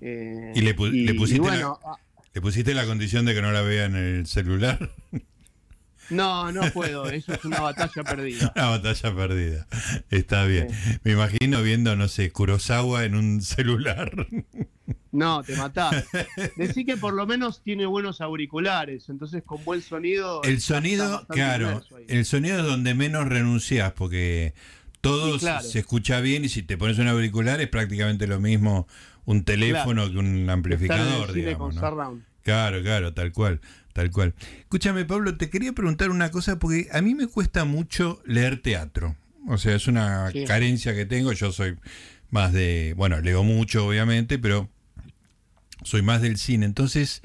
Eh, 0.00 0.52
¿Y, 0.54 0.62
le, 0.62 0.74
pusiste 0.74 1.46
la, 1.46 1.78
ah, 1.84 1.96
le 2.32 2.40
pusiste 2.40 2.74
la 2.74 2.86
condición 2.86 3.24
de 3.24 3.34
que 3.34 3.42
no 3.42 3.52
la 3.52 3.62
vea 3.62 3.84
en 3.86 3.96
el 3.96 4.26
celular? 4.26 4.90
No, 6.10 6.52
no 6.52 6.62
puedo, 6.72 7.08
eso 7.08 7.32
es 7.32 7.44
una 7.44 7.60
batalla 7.60 8.02
perdida. 8.02 8.52
Una 8.56 8.68
batalla 8.70 9.14
perdida, 9.14 9.66
está 10.10 10.44
bien. 10.44 10.68
Me 11.02 11.12
imagino 11.12 11.62
viendo, 11.62 11.96
no 11.96 12.08
sé, 12.08 12.30
Kurosawa 12.30 13.04
en 13.04 13.14
un 13.14 13.42
celular. 13.42 14.26
No, 15.12 15.44
te 15.44 15.54
matás. 15.56 16.04
Decí 16.56 16.84
que 16.84 16.96
por 16.96 17.14
lo 17.14 17.24
menos 17.24 17.62
tiene 17.62 17.86
buenos 17.86 18.20
auriculares, 18.20 19.08
entonces 19.08 19.44
con 19.46 19.64
buen 19.64 19.80
sonido. 19.80 20.42
El 20.42 20.60
sonido, 20.60 21.24
claro, 21.28 21.82
el 22.08 22.24
sonido 22.24 22.58
es 22.58 22.64
donde 22.64 22.94
menos 22.94 23.28
renuncias, 23.28 23.92
porque 23.92 24.54
todo 25.00 25.38
se 25.38 25.78
escucha 25.78 26.20
bien 26.20 26.44
y 26.44 26.48
si 26.48 26.64
te 26.64 26.76
pones 26.76 26.98
un 26.98 27.06
auricular 27.06 27.60
es 27.60 27.68
prácticamente 27.68 28.26
lo 28.26 28.40
mismo 28.40 28.88
un 29.24 29.44
teléfono 29.44 30.10
que 30.10 30.18
un 30.18 30.50
amplificador, 30.50 31.32
digamos. 31.32 31.76
Claro, 32.44 32.82
claro, 32.82 33.12
tal 33.12 33.32
cual. 33.32 33.60
Tal 33.92 34.10
cual. 34.10 34.34
Escúchame, 34.58 35.04
Pablo, 35.04 35.36
te 35.36 35.50
quería 35.50 35.72
preguntar 35.72 36.10
una 36.10 36.30
cosa 36.30 36.58
porque 36.58 36.88
a 36.92 37.00
mí 37.00 37.14
me 37.14 37.26
cuesta 37.26 37.64
mucho 37.64 38.22
leer 38.26 38.60
teatro. 38.60 39.16
O 39.48 39.58
sea, 39.58 39.74
es 39.74 39.86
una 39.86 40.30
carencia 40.46 40.94
que 40.94 41.06
tengo. 41.06 41.32
Yo 41.32 41.52
soy 41.52 41.76
más 42.30 42.52
de, 42.52 42.94
bueno, 42.96 43.20
leo 43.20 43.44
mucho, 43.44 43.86
obviamente, 43.86 44.38
pero 44.38 44.68
soy 45.84 46.02
más 46.02 46.22
del 46.22 46.36
cine. 46.36 46.66
Entonces, 46.66 47.22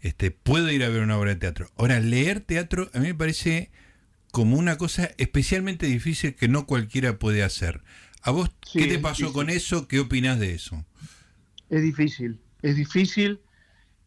este, 0.00 0.30
puedo 0.30 0.70
ir 0.70 0.84
a 0.84 0.90
ver 0.90 1.02
una 1.02 1.18
obra 1.18 1.30
de 1.30 1.36
teatro. 1.36 1.70
Ahora, 1.76 1.98
leer 2.00 2.40
teatro 2.40 2.90
a 2.92 2.98
mí 2.98 3.08
me 3.08 3.14
parece 3.14 3.70
como 4.32 4.58
una 4.58 4.76
cosa 4.76 5.10
especialmente 5.18 5.86
difícil 5.86 6.34
que 6.34 6.48
no 6.48 6.66
cualquiera 6.66 7.18
puede 7.18 7.42
hacer. 7.42 7.82
¿A 8.22 8.30
vos 8.30 8.50
qué 8.72 8.86
te 8.86 8.98
pasó 8.98 9.32
con 9.32 9.50
eso? 9.50 9.88
¿Qué 9.88 9.98
opinas 9.98 10.38
de 10.38 10.54
eso? 10.54 10.84
Es 11.70 11.82
difícil, 11.82 12.38
es 12.60 12.76
difícil, 12.76 13.40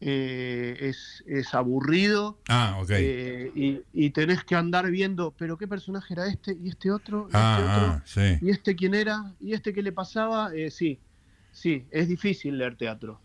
eh, 0.00 0.76
es, 0.80 1.24
es, 1.26 1.54
aburrido. 1.54 2.38
Ah, 2.48 2.78
ok. 2.82 2.90
Eh, 2.92 3.82
y, 3.92 4.10
tenés 4.10 4.44
que 4.44 4.54
andar 4.54 4.90
viendo, 4.90 5.32
pero 5.38 5.56
¿qué 5.56 5.66
personaje 5.66 6.12
era 6.12 6.26
este? 6.26 6.56
¿Y 6.62 6.68
este 6.68 6.90
otro? 6.90 7.22
¿Y 7.22 7.26
este, 7.26 7.38
ah, 7.38 8.02
otro? 8.04 8.22
Ah, 8.22 8.38
¿Y 8.42 8.50
este 8.50 8.76
quién 8.76 8.94
era? 8.94 9.32
¿Y 9.40 9.54
este 9.54 9.72
qué 9.72 9.82
le 9.82 9.92
pasaba? 9.92 10.54
Eh, 10.54 10.70
sí, 10.70 10.98
sí, 11.50 11.86
es 11.90 12.08
difícil 12.08 12.58
leer 12.58 12.76
teatro. 12.76 13.20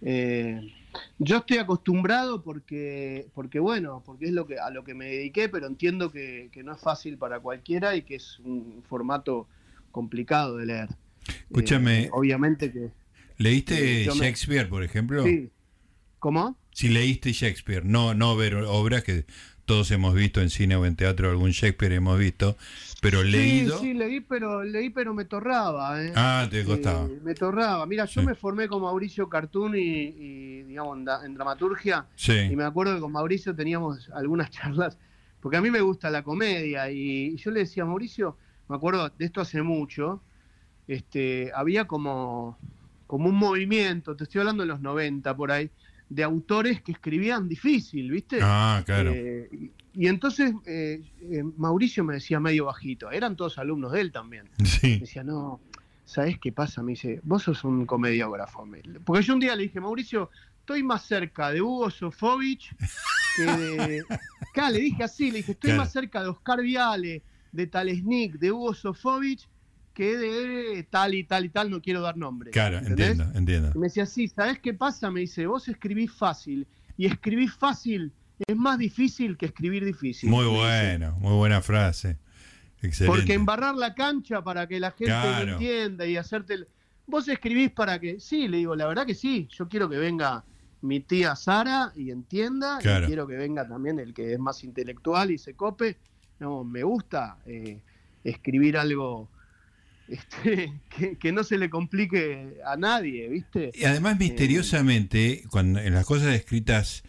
yo 0.00 1.36
estoy 1.36 1.58
acostumbrado 1.58 2.42
porque, 2.42 3.28
porque, 3.32 3.60
bueno, 3.60 4.02
porque 4.04 4.26
es 4.26 4.32
lo 4.32 4.46
que, 4.46 4.58
a 4.58 4.70
lo 4.70 4.82
que 4.82 4.94
me 4.94 5.06
dediqué, 5.06 5.48
pero 5.48 5.68
entiendo 5.68 6.10
que, 6.10 6.48
que 6.52 6.64
no 6.64 6.72
es 6.72 6.80
fácil 6.80 7.16
para 7.16 7.38
cualquiera 7.38 7.94
y 7.94 8.02
que 8.02 8.16
es 8.16 8.40
un 8.40 8.82
formato 8.88 9.46
complicado 9.92 10.56
de 10.56 10.66
leer. 10.66 10.88
Escúchame. 11.28 12.08
obviamente 12.12 12.72
que... 12.72 12.90
¿Leíste 13.38 14.04
Shakespeare, 14.04 14.68
por 14.68 14.82
ejemplo? 14.82 15.24
Sí, 15.24 15.50
¿Cómo? 16.22 16.56
Si 16.70 16.88
leíste 16.88 17.32
Shakespeare, 17.32 17.84
no, 17.84 18.14
no 18.14 18.36
ver 18.36 18.54
obras 18.54 19.02
que 19.02 19.24
todos 19.64 19.90
hemos 19.90 20.14
visto 20.14 20.40
en 20.40 20.50
cine 20.50 20.76
o 20.76 20.86
en 20.86 20.94
teatro, 20.94 21.28
algún 21.28 21.50
Shakespeare 21.50 21.94
hemos 21.94 22.16
visto, 22.16 22.56
pero 23.00 23.24
leído. 23.24 23.80
Sí, 23.80 23.92
leí, 23.92 24.20
pero 24.20 24.62
leí, 24.62 24.90
pero 24.90 25.14
me 25.14 25.24
torraba. 25.24 26.00
¿eh? 26.00 26.12
Ah, 26.14 26.46
te 26.48 26.64
costaba. 26.64 27.06
Eh, 27.06 27.18
me 27.24 27.34
torraba. 27.34 27.84
Mira, 27.86 28.04
yo 28.04 28.22
me 28.22 28.36
formé 28.36 28.68
con 28.68 28.82
Mauricio 28.82 29.28
Cartoon 29.28 29.74
y, 29.74 30.62
digamos, 30.62 30.96
en, 31.24 31.34
dramaturgia. 31.34 32.06
Sí. 32.14 32.38
Y 32.38 32.54
me 32.54 32.62
acuerdo 32.62 32.94
que 32.94 33.00
con 33.00 33.10
Mauricio 33.10 33.52
teníamos 33.56 34.08
algunas 34.14 34.48
charlas, 34.50 34.98
porque 35.40 35.56
a 35.56 35.60
mí 35.60 35.72
me 35.72 35.80
gusta 35.80 36.08
la 36.08 36.22
comedia. 36.22 36.88
Y, 36.88 37.34
yo 37.34 37.50
le 37.50 37.60
decía 37.60 37.82
a 37.82 37.86
Mauricio, 37.86 38.36
me 38.68 38.76
acuerdo 38.76 39.08
de 39.08 39.24
esto 39.24 39.40
hace 39.40 39.60
mucho, 39.60 40.22
este, 40.86 41.50
había 41.52 41.88
como, 41.88 42.60
como 43.08 43.28
un 43.28 43.34
movimiento, 43.34 44.14
te 44.14 44.22
estoy 44.22 44.38
hablando 44.38 44.62
de 44.62 44.68
los 44.68 44.80
90 44.80 45.36
por 45.36 45.50
ahí 45.50 45.68
de 46.12 46.22
autores 46.22 46.82
que 46.82 46.92
escribían 46.92 47.48
difícil, 47.48 48.10
¿viste? 48.10 48.38
Ah, 48.42 48.82
claro. 48.84 49.12
Eh, 49.14 49.48
y, 49.94 50.06
entonces 50.06 50.52
eh, 50.66 51.02
eh, 51.22 51.42
Mauricio 51.56 52.04
me 52.04 52.14
decía 52.14 52.38
medio 52.38 52.66
bajito, 52.66 53.10
eran 53.10 53.34
todos 53.34 53.56
alumnos 53.56 53.92
de 53.92 54.00
él 54.02 54.12
también. 54.12 54.48
Sí. 54.64 54.88
Me 54.88 54.98
decía, 55.00 55.24
no, 55.24 55.60
¿sabes 56.04 56.38
qué 56.38 56.52
pasa? 56.52 56.82
Me 56.82 56.92
dice, 56.92 57.20
vos 57.22 57.44
sos 57.44 57.64
un 57.64 57.86
comediógrafo. 57.86 58.68
Porque 59.04 59.22
yo 59.22 59.32
un 59.32 59.40
día 59.40 59.56
le 59.56 59.62
dije, 59.62 59.80
Mauricio, 59.80 60.28
estoy 60.58 60.82
más 60.82 61.06
cerca 61.06 61.50
de 61.50 61.62
Hugo 61.62 61.90
Sofovich 61.90 62.74
que 63.36 63.42
de... 63.42 64.04
Acá 64.50 64.68
le 64.68 64.80
dije 64.80 65.02
así, 65.04 65.30
le 65.30 65.38
dije, 65.38 65.52
estoy 65.52 65.72
más 65.72 65.92
cerca 65.92 66.22
de 66.22 66.28
Oscar 66.28 66.60
Viale, 66.60 67.22
de 67.52 67.66
Talesnik, 67.66 68.34
de 68.34 68.52
Hugo 68.52 68.74
Sofovich, 68.74 69.48
que 69.92 70.16
de 70.16 70.82
tal 70.84 71.14
y 71.14 71.24
tal 71.24 71.44
y 71.44 71.48
tal, 71.48 71.70
no 71.70 71.80
quiero 71.80 72.00
dar 72.00 72.16
nombre. 72.16 72.50
Claro, 72.50 72.78
entiendo, 72.78 73.30
entiendo. 73.34 73.72
me 73.74 73.86
decía, 73.86 74.06
sí, 74.06 74.28
¿sabes 74.28 74.58
qué 74.58 74.74
pasa? 74.74 75.10
Me 75.10 75.20
dice, 75.20 75.46
vos 75.46 75.68
escribís 75.68 76.12
fácil, 76.12 76.66
y 76.96 77.06
escribir 77.06 77.50
fácil 77.50 78.12
es 78.46 78.56
más 78.56 78.78
difícil 78.78 79.36
que 79.36 79.46
escribir 79.46 79.84
difícil. 79.84 80.30
Muy 80.30 80.46
bueno, 80.46 81.16
muy 81.20 81.34
buena 81.34 81.62
frase. 81.62 82.18
Excelente. 82.82 83.18
Porque 83.18 83.34
embarrar 83.34 83.74
la 83.76 83.94
cancha 83.94 84.42
para 84.42 84.66
que 84.66 84.80
la 84.80 84.90
gente 84.90 85.52
entienda 85.52 86.06
y 86.06 86.16
hacerte... 86.16 86.54
El... 86.54 86.68
Vos 87.06 87.28
escribís 87.28 87.70
para 87.70 88.00
que... 88.00 88.18
Sí, 88.20 88.48
le 88.48 88.58
digo, 88.58 88.74
la 88.74 88.86
verdad 88.86 89.06
que 89.06 89.14
sí, 89.14 89.48
yo 89.50 89.68
quiero 89.68 89.88
que 89.88 89.96
venga 89.96 90.44
mi 90.80 91.00
tía 91.00 91.36
Sara 91.36 91.92
y 91.94 92.10
entienda, 92.10 92.78
y 92.80 93.06
quiero 93.06 93.26
que 93.26 93.36
venga 93.36 93.66
también 93.66 94.00
el 94.00 94.12
que 94.12 94.32
es 94.32 94.38
más 94.38 94.64
intelectual 94.64 95.30
y 95.30 95.38
se 95.38 95.54
cope. 95.54 95.96
No, 96.40 96.64
me 96.64 96.82
gusta 96.82 97.38
eh, 97.46 97.80
escribir 98.24 98.76
algo 98.76 99.28
este, 100.08 100.72
que, 101.20 101.32
no 101.32 101.44
se 101.44 101.58
le 101.58 101.70
complique 101.70 102.58
a 102.66 102.76
nadie, 102.76 103.28
¿viste? 103.28 103.70
Y 103.74 103.84
además, 103.84 104.18
misteriosamente, 104.18 105.44
cuando 105.50 105.80
en 105.80 105.94
las 105.94 106.06
cosas 106.06 106.34
escritas, 106.34 107.02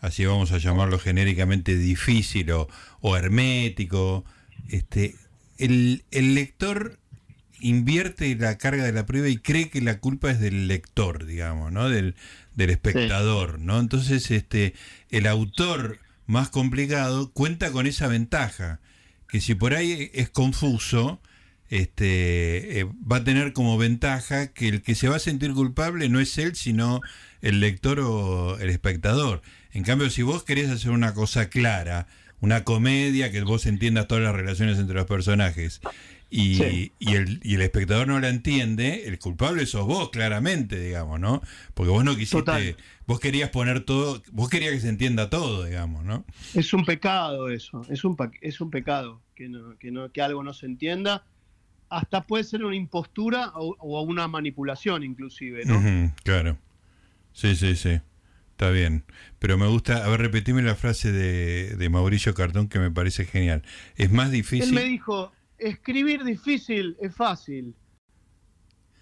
así 0.00 0.24
vamos 0.24 0.52
a 0.52 0.58
llamarlo 0.58 0.98
genéricamente, 0.98 1.76
difícil 1.76 2.50
o, 2.52 3.16
hermético, 3.16 4.24
este, 4.68 5.14
el, 5.58 6.04
lector 6.10 6.98
invierte 7.60 8.34
la 8.36 8.58
carga 8.58 8.84
de 8.84 8.92
la 8.92 9.06
prueba 9.06 9.28
y 9.28 9.38
cree 9.38 9.70
que 9.70 9.80
la 9.80 9.98
culpa 9.98 10.30
es 10.30 10.40
del 10.40 10.68
lector, 10.68 11.24
digamos, 11.26 11.72
¿no? 11.72 11.88
Del, 11.88 12.14
del 12.54 12.70
espectador, 12.70 13.58
¿no? 13.58 13.80
Entonces, 13.80 14.30
este, 14.30 14.74
el 15.10 15.26
autor 15.26 16.00
más 16.26 16.48
complicado 16.48 17.32
cuenta 17.32 17.70
con 17.70 17.86
esa 17.86 18.08
ventaja, 18.08 18.80
que 19.28 19.40
si 19.40 19.54
por 19.54 19.74
ahí 19.74 20.10
es 20.12 20.28
confuso, 20.28 21.20
este, 21.68 22.80
eh, 22.80 22.84
va 22.84 23.16
a 23.16 23.24
tener 23.24 23.52
como 23.52 23.78
ventaja 23.78 24.52
que 24.52 24.68
el 24.68 24.82
que 24.82 24.94
se 24.94 25.08
va 25.08 25.16
a 25.16 25.20
sentir 25.20 25.52
culpable 25.52 26.08
no 26.08 26.20
es 26.20 26.36
él, 26.38 26.54
sino 26.54 27.00
el 27.42 27.60
lector 27.60 28.00
o 28.00 28.58
el 28.58 28.70
espectador. 28.70 29.42
En 29.72 29.82
cambio, 29.82 30.10
si 30.10 30.22
vos 30.22 30.44
querés 30.44 30.70
hacer 30.70 30.90
una 30.90 31.14
cosa 31.14 31.48
clara, 31.48 32.06
una 32.40 32.64
comedia, 32.64 33.30
que 33.30 33.42
vos 33.42 33.66
entiendas 33.66 34.08
todas 34.08 34.24
las 34.24 34.34
relaciones 34.34 34.78
entre 34.78 34.94
los 34.94 35.06
personajes, 35.06 35.80
y, 36.28 36.92
y, 36.98 37.14
el, 37.14 37.40
y 37.44 37.54
el 37.54 37.62
espectador 37.62 38.08
no 38.08 38.18
la 38.18 38.28
entiende, 38.28 39.06
el 39.06 39.18
culpable 39.18 39.64
sos 39.64 39.86
vos, 39.86 40.10
claramente, 40.10 40.78
digamos, 40.80 41.20
¿no? 41.20 41.40
Porque 41.74 41.90
vos 41.90 42.04
no 42.04 42.16
quisiste, 42.16 42.76
vos 43.06 43.20
querías 43.20 43.50
poner 43.50 43.80
todo, 43.80 44.22
vos 44.32 44.48
querías 44.48 44.72
que 44.72 44.80
se 44.80 44.88
entienda 44.88 45.30
todo, 45.30 45.64
digamos, 45.64 46.04
¿no? 46.04 46.24
Es 46.54 46.72
un 46.72 46.84
pecado 46.84 47.48
eso, 47.48 47.82
es 47.88 48.04
un, 48.04 48.16
es 48.40 48.60
un 48.60 48.70
pecado 48.70 49.22
que, 49.34 49.50
que, 49.78 49.92
no, 49.92 50.10
que 50.10 50.20
algo 50.20 50.42
no 50.42 50.52
se 50.52 50.66
entienda 50.66 51.24
hasta 51.88 52.26
puede 52.26 52.44
ser 52.44 52.64
una 52.64 52.76
impostura 52.76 53.52
o, 53.54 54.02
una 54.02 54.28
manipulación 54.28 55.02
inclusive, 55.02 55.64
¿no? 55.64 56.14
claro. 56.24 56.58
Sí, 57.32 57.54
sí, 57.54 57.76
sí. 57.76 58.00
Está 58.52 58.70
bien. 58.70 59.04
Pero 59.38 59.58
me 59.58 59.66
gusta, 59.66 60.02
a 60.02 60.08
ver, 60.08 60.20
repetime 60.20 60.62
la 60.62 60.74
frase 60.74 61.12
de, 61.12 61.88
Mauricio 61.90 62.32
Cartón 62.32 62.68
que 62.68 62.78
me 62.78 62.90
parece 62.90 63.26
genial. 63.26 63.62
Es 63.96 64.10
más 64.10 64.30
difícil... 64.30 64.70
Él 64.70 64.74
me 64.74 64.84
dijo, 64.84 65.32
escribir 65.58 66.24
difícil 66.24 66.96
es 66.98 67.14
fácil. 67.14 67.74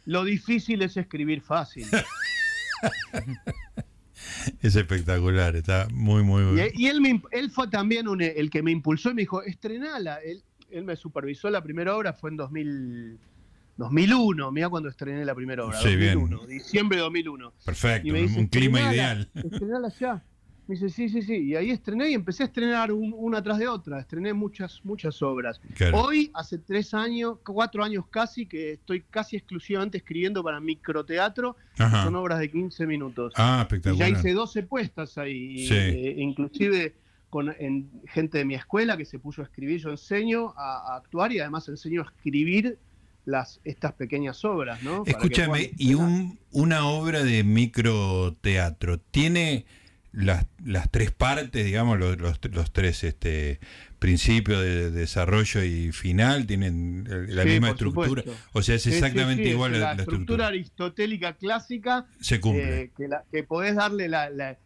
Lo 0.05 0.25
difícil 0.25 0.83
es 0.83 0.97
escribir 0.97 1.41
fácil. 1.41 1.87
es 4.61 4.75
espectacular, 4.75 5.55
está 5.55 5.87
muy, 5.93 6.25
muy 6.25 6.43
bueno. 6.43 6.73
Y, 6.75 6.89
él, 6.89 7.23
él 7.31 7.51
fue 7.53 7.69
también 7.69 8.07
el 8.21 8.51
que 8.51 8.63
me 8.65 8.73
impulsó 8.73 9.13
y 9.13 9.15
me 9.15 9.23
dijo, 9.23 9.45
estrenala. 9.45 10.17
Él, 10.17 10.43
él 10.75 10.85
me 10.85 10.97
supervisó 10.97 11.49
la 11.51 11.63
primera 11.63 11.97
obra, 11.97 12.13
fue 12.13 12.31
en 12.31 12.37
2000, 12.37 13.19
2001, 13.77 14.53
mira 14.53 14.69
cuando 14.69 14.89
estrené 14.89 15.25
la 15.25 15.35
primera 15.35 15.65
obra, 15.65 15.79
2001, 15.79 16.47
diciembre 16.47 16.97
de 16.97 17.03
2001. 17.03 17.53
Perfecto, 17.65 18.13
un 18.13 18.47
clima 18.49 18.93
ideal. 18.93 19.31
Estrenala 19.35 19.89
ya. 19.89 20.23
Me 20.67 20.77
dice, 20.77 20.89
sí, 20.89 21.11
sí, 21.11 21.21
sí. 21.21 21.35
Y 21.49 21.57
ahí 21.57 21.71
estrené 21.71 22.09
y 22.09 22.15
empecé 22.15 22.43
a 22.43 22.47
estrenar 22.47 22.91
una 22.91 23.43
tras 23.43 23.59
de 23.59 23.69
otra. 23.69 24.01
Estrené 24.01 24.33
muchas, 24.33 24.81
muchas 24.83 25.21
obras. 25.21 25.61
Hoy, 25.93 26.31
hace 26.33 26.57
tres 26.57 26.95
años, 26.95 27.37
cuatro 27.45 27.85
años 27.85 28.07
casi, 28.09 28.47
que 28.47 28.73
estoy 28.73 29.03
casi 29.03 29.37
exclusivamente 29.37 29.99
escribiendo 29.99 30.43
para 30.43 30.61
microteatro. 30.61 31.57
Son 31.77 32.17
obras 32.17 32.39
de 32.39 32.51
15 32.51 32.87
minutos. 32.87 33.35
Ah, 33.37 33.59
espectacular. 33.61 34.09
Y 34.09 34.13
ya 34.13 34.19
hice 34.19 34.33
12 34.33 34.63
puestas 34.63 35.19
ahí. 35.19 35.69
Eh, 35.71 36.15
inclusive 36.17 36.95
con 37.35 37.53
en, 37.59 37.91
gente 38.07 38.39
de 38.39 38.45
mi 38.45 38.55
escuela 38.55 38.97
que 38.97 39.05
se 39.05 39.19
puso 39.19 39.43
a 39.43 39.45
escribir. 39.45 39.81
Yo 39.81 39.91
enseño 39.91 40.55
a, 40.57 40.95
actuar 40.95 41.33
y 41.33 41.41
además 41.41 41.69
enseño 41.69 42.03
a 42.03 42.05
escribir 42.05 42.79
las, 43.25 43.61
estas 43.65 43.93
pequeñas 43.95 44.45
obras, 44.45 44.81
¿no? 44.85 45.03
Escúchame, 45.05 45.73
y 45.77 45.95
un, 45.95 46.39
una 46.53 46.87
obra 46.87 47.25
de 47.25 47.43
microteatro, 47.43 49.01
¿tiene 49.01 49.67
las, 50.13 50.47
las 50.65 50.89
tres 50.93 51.11
partes, 51.11 51.65
digamos, 51.65 51.99
los, 51.99 52.19
los, 52.21 52.73
tres 52.73 53.03
este, 53.03 53.59
principios 53.99 54.63
de, 54.63 54.93
desarrollo 54.93 55.65
y 55.65 55.91
final? 55.91 56.47
¿Tienen 56.47 57.05
la 57.31 57.45
misma 57.45 57.71
estructura? 57.71 58.23
O 58.53 58.63
sea, 58.63 58.77
es 58.77 58.87
exactamente 58.87 59.43
igual 59.43 59.73
la, 59.73 59.95
la, 59.97 60.03
estructura. 60.03 60.47
aristotélica 60.47 61.33
clásica. 61.33 62.07
Se 62.21 62.41
cumple. 62.41 62.83
Eh, 62.83 62.91
que, 62.97 63.09
que 63.33 63.43
podés 63.43 63.75
darle 63.75 64.09
la 64.09 64.31
la 64.31 64.57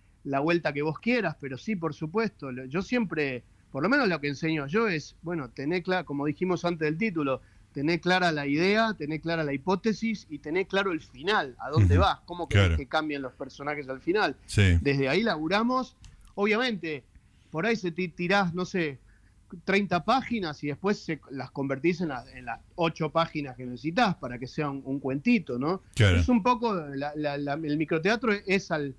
vuelta 0.41 0.73
que 0.73 0.83
vos 0.83 0.99
quieras, 0.99 1.37
pero 1.41 1.57
sí, 1.57 1.77
por 1.77 1.95
supuesto, 1.95 2.51
yo 2.67 2.83
siempre, 2.83 3.43
por 3.73 3.83
lo 3.83 3.89
menos 3.89 4.09
lo 4.09 4.21
que 4.21 4.29
enseño 4.29 4.67
yo 4.67 4.89
es, 4.89 5.17
bueno, 5.23 5.49
tener 5.51 5.83
clara, 5.83 6.05
como 6.05 6.27
dijimos 6.27 6.65
antes 6.65 6.87
del 6.87 6.99
título, 6.99 7.41
tener 7.73 8.01
clara 8.01 8.33
la 8.33 8.47
idea, 8.47 8.95
tener 8.95 9.21
clara 9.21 9.45
la 9.45 9.53
hipótesis 9.53 10.27
y 10.29 10.39
tener 10.39 10.67
claro 10.67 10.93
el 10.93 11.01
final, 11.01 11.57
a 11.59 11.71
dónde 11.71 11.97
vas, 11.97 12.21
cómo 12.27 12.49
querés 12.49 12.77
que 12.77 12.87
cambien 12.87 13.23
los 13.23 13.33
personajes 13.33 13.89
al 13.89 14.01
final. 14.01 14.37
Desde 14.55 15.09
ahí 15.09 15.23
laburamos, 15.23 15.97
obviamente, 16.35 17.05
por 17.51 17.67
ahí 17.67 17.77
se 17.77 17.91
tirás, 17.91 18.55
no 18.55 18.65
sé, 18.65 18.99
30 19.65 20.05
páginas 20.05 20.63
y 20.63 20.69
después 20.69 20.99
se, 20.99 21.21
las 21.31 21.51
convertís 21.51 22.01
en, 22.01 22.11
en, 22.35 22.45
las 22.45 22.61
8 22.75 23.11
páginas 23.11 23.57
que 23.57 23.65
necesitas 23.65 24.17
para 24.17 24.39
que 24.39 24.47
sea 24.47 24.71
un, 24.71 25.01
cuentito, 25.01 25.59
¿no? 25.59 25.83
Es 25.97 26.29
un 26.29 26.43
poco, 26.43 26.77
el 26.79 27.77
microteatro 27.79 28.33
es 28.47 28.71
al 28.71 28.95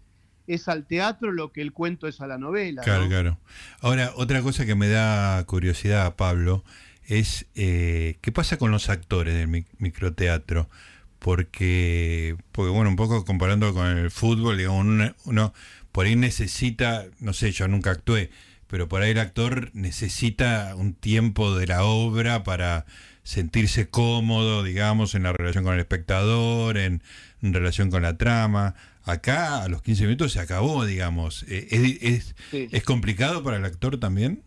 es 0.53 0.67
al 0.67 0.85
teatro 0.85 1.31
lo 1.31 1.51
que 1.51 1.61
el 1.61 1.73
cuento 1.73 2.07
es 2.07 2.21
a 2.21 2.27
la 2.27 2.37
novela. 2.37 2.81
Claro, 2.81 3.07
claro. 3.07 3.37
Ahora, 3.81 4.11
otra 4.15 4.41
cosa 4.41 4.65
que 4.65 4.75
me 4.75 4.87
da 4.87 5.43
curiosidad, 5.45 6.15
Pablo, 6.15 6.63
es 7.07 7.45
eh, 7.55 8.17
qué 8.21 8.31
pasa 8.31 8.57
con 8.57 8.71
los 8.71 8.89
actores 8.89 9.35
del 9.35 9.65
microteatro. 9.77 10.69
porque, 11.19 12.37
porque 12.51 12.71
bueno, 12.71 12.89
un 12.89 12.95
poco 12.95 13.25
comparando 13.25 13.73
con 13.73 13.87
el 13.87 14.09
fútbol, 14.09 14.57
digamos, 14.57 15.13
uno, 15.25 15.53
por 15.91 16.05
ahí 16.05 16.15
necesita, 16.15 17.05
no 17.19 17.33
sé, 17.33 17.51
yo 17.51 17.67
nunca 17.67 17.91
actué, 17.91 18.29
pero 18.67 18.87
por 18.87 19.01
ahí 19.01 19.11
el 19.11 19.19
actor 19.19 19.69
necesita 19.73 20.75
un 20.75 20.93
tiempo 20.93 21.55
de 21.57 21.67
la 21.67 21.83
obra 21.83 22.43
para 22.43 22.85
sentirse 23.23 23.89
cómodo, 23.89 24.63
digamos, 24.63 25.13
en 25.13 25.23
la 25.23 25.33
relación 25.33 25.63
con 25.63 25.73
el 25.73 25.79
espectador, 25.79 26.77
en, 26.77 27.01
relación 27.41 27.91
con 27.91 28.01
la 28.01 28.17
trama. 28.17 28.75
Acá 29.03 29.63
a 29.63 29.69
los 29.69 29.81
15 29.81 30.03
minutos 30.03 30.33
se 30.33 30.39
acabó, 30.39 30.85
digamos. 30.85 31.43
Eh, 31.47 31.97
¿Es, 32.01 32.35
es 32.51 32.83
complicado 32.83 33.43
para 33.43 33.57
el 33.57 33.65
actor 33.65 33.99
también? 33.99 34.43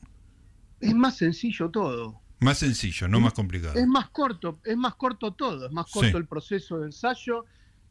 Es 0.81 0.95
más 0.95 1.17
sencillo 1.17 1.71
todo. 1.71 2.23
Más 2.43 2.59
sencillo, 2.59 3.07
no 3.07 3.21
más 3.21 3.35
complicado. 3.35 3.79
Es 3.79 3.87
más 3.87 4.11
corto, 4.11 4.59
es 4.65 4.77
más 4.77 4.97
corto 4.97 5.33
todo, 5.33 5.67
es 5.67 5.73
más 5.73 5.89
corto 5.89 6.19
el 6.19 6.27
proceso 6.27 6.81
de 6.81 6.87
ensayo, 6.87 7.45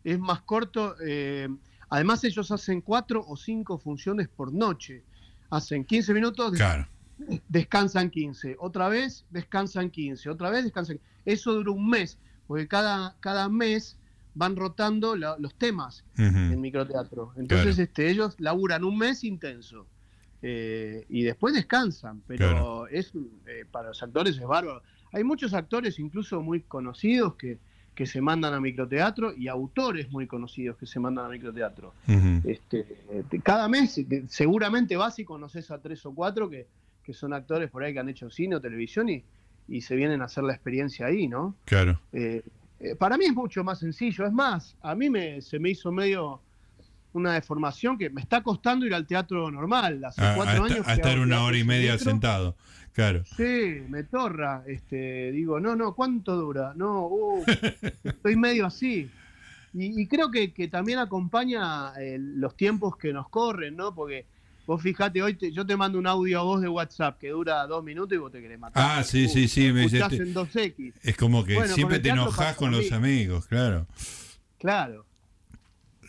es 0.03 0.19
más 0.19 0.41
corto. 0.41 0.97
Eh, 1.05 1.47
además 1.87 2.21
ellos 2.25 2.51
hacen 2.51 2.81
cuatro 2.81 3.23
o 3.25 3.37
cinco 3.37 3.77
funciones 3.79 4.27
por 4.27 4.53
noche. 4.53 5.05
Hacen 5.49 5.85
15 5.85 6.13
minutos, 6.13 6.53
descansan 7.47 8.09
15, 8.09 8.57
otra 8.59 8.89
vez 8.89 9.25
descansan 9.29 9.89
15, 9.89 10.29
otra 10.29 10.49
vez 10.49 10.65
descansan. 10.65 10.99
Eso 11.23 11.53
dura 11.53 11.71
un 11.71 11.89
mes, 11.89 12.17
porque 12.45 12.67
cada, 12.67 13.15
cada 13.21 13.47
mes 13.47 13.97
van 14.33 14.55
rotando 14.55 15.15
los 15.15 15.55
temas 15.55 16.03
en 16.17 16.59
microteatro. 16.61 17.33
Entonces 17.35 17.79
este, 17.79 18.09
ellos 18.09 18.35
laburan 18.39 18.83
un 18.83 18.97
mes 18.97 19.23
intenso. 19.23 19.87
Eh, 20.43 21.05
y 21.07 21.21
después 21.21 21.53
descansan, 21.53 22.23
pero 22.25 22.87
es 22.87 23.11
eh, 23.45 23.65
para 23.69 23.89
los 23.89 24.01
actores 24.01 24.37
es 24.37 24.43
bárbaro. 24.43 24.81
Hay 25.13 25.23
muchos 25.23 25.53
actores, 25.53 25.99
incluso 25.99 26.41
muy 26.41 26.61
conocidos, 26.61 27.35
que, 27.35 27.59
que 27.93 28.07
se 28.07 28.21
mandan 28.21 28.53
a 28.53 28.59
microteatro 28.59 29.33
y 29.35 29.47
autores 29.47 30.09
muy 30.09 30.25
conocidos 30.25 30.77
que 30.77 30.87
se 30.87 30.99
mandan 30.99 31.25
a 31.25 31.29
microteatro. 31.29 31.93
este, 32.43 32.85
cada 33.43 33.67
mes 33.67 34.01
seguramente 34.29 34.95
vas 34.95 35.19
y 35.19 35.25
conoces 35.25 35.69
a 35.69 35.79
tres 35.79 36.03
o 36.07 36.15
cuatro 36.15 36.49
que, 36.49 36.65
que, 37.03 37.13
son 37.13 37.33
actores 37.33 37.69
por 37.69 37.83
ahí 37.83 37.93
que 37.93 37.99
han 37.99 38.09
hecho 38.09 38.31
cine 38.31 38.55
o 38.55 38.61
televisión 38.61 39.09
y, 39.09 39.23
y 39.67 39.81
se 39.81 39.95
vienen 39.95 40.21
a 40.21 40.25
hacer 40.25 40.43
la 40.43 40.53
experiencia 40.53 41.05
ahí, 41.05 41.27
¿no? 41.27 41.55
Claro. 41.65 41.99
Eh, 42.13 42.41
para 42.97 43.17
mí 43.17 43.25
es 43.25 43.33
mucho 43.33 43.63
más 43.63 43.79
sencillo, 43.79 44.25
es 44.25 44.33
más, 44.33 44.75
a 44.81 44.95
mí 44.95 45.09
me, 45.09 45.41
se 45.41 45.59
me 45.59 45.69
hizo 45.69 45.91
medio 45.91 46.41
una 47.13 47.33
deformación 47.33 47.97
que 47.97 48.09
me 48.09 48.21
está 48.21 48.41
costando 48.41 48.85
ir 48.85 48.93
al 48.93 49.05
teatro 49.05 49.51
normal. 49.51 50.03
Hace 50.05 50.21
ah, 50.21 50.33
cuatro 50.35 50.63
años. 50.63 50.87
A 50.87 50.93
estar 50.93 51.19
una 51.19 51.43
hora 51.43 51.57
y 51.57 51.63
media 51.63 51.97
sentado, 51.97 52.55
claro. 52.93 53.23
Sí, 53.25 53.83
me 53.89 54.03
torra. 54.03 54.63
Este, 54.65 55.31
digo, 55.31 55.59
no, 55.59 55.75
no, 55.75 55.93
¿cuánto 55.93 56.35
dura? 56.35 56.73
No, 56.75 57.07
uh, 57.07 57.43
estoy 58.03 58.35
medio 58.35 58.65
así. 58.65 59.09
Y, 59.73 60.05
creo 60.07 60.29
que, 60.31 60.49
también 60.69 60.99
acompaña 60.99 61.93
eh, 61.97 62.17
los 62.19 62.57
tiempos 62.57 62.97
que 62.97 63.13
nos 63.13 63.29
corren, 63.29 63.77
¿no? 63.77 63.95
Porque 63.95 64.25
vos 64.71 64.81
fijate, 64.81 65.21
hoy 65.21 65.37
yo 65.51 65.65
te 65.65 65.75
mando 65.75 65.99
un 65.99 66.07
audio 66.07 66.39
a 66.39 66.43
vos 66.43 66.61
de 66.61 66.67
WhatsApp 66.67 67.19
que 67.19 67.29
dura 67.29 67.67
dos 67.67 67.83
minutos 67.83 68.15
y 68.15 68.19
vos 68.19 68.31
te 68.31 68.41
querés 68.41 68.59
matar. 68.59 68.99
Ah, 68.99 69.03
sí, 69.03 69.27
sí, 69.27 69.47
sí. 69.47 69.71
Me 69.71 69.81
dices, 69.81 70.01
en 70.13 70.33
2X. 70.33 70.93
Es 71.03 71.17
como 71.17 71.43
que 71.43 71.67
siempre 71.67 71.99
te 71.99 72.09
enojas 72.09 72.55
con 72.55 72.71
los 72.71 72.91
amigos, 72.91 73.47
claro. 73.47 73.87
Claro 74.57 75.05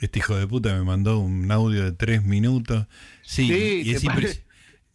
este 0.03 0.19
hijo 0.19 0.37
de 0.37 0.47
puta 0.49 0.75
me 0.75 0.83
mandó 0.83 1.21
un 1.21 1.51
audio 1.51 1.85
de 1.85 1.93
tres 1.93 2.25
minutos. 2.25 2.87
Sí, 3.23 3.83
y 3.85 3.95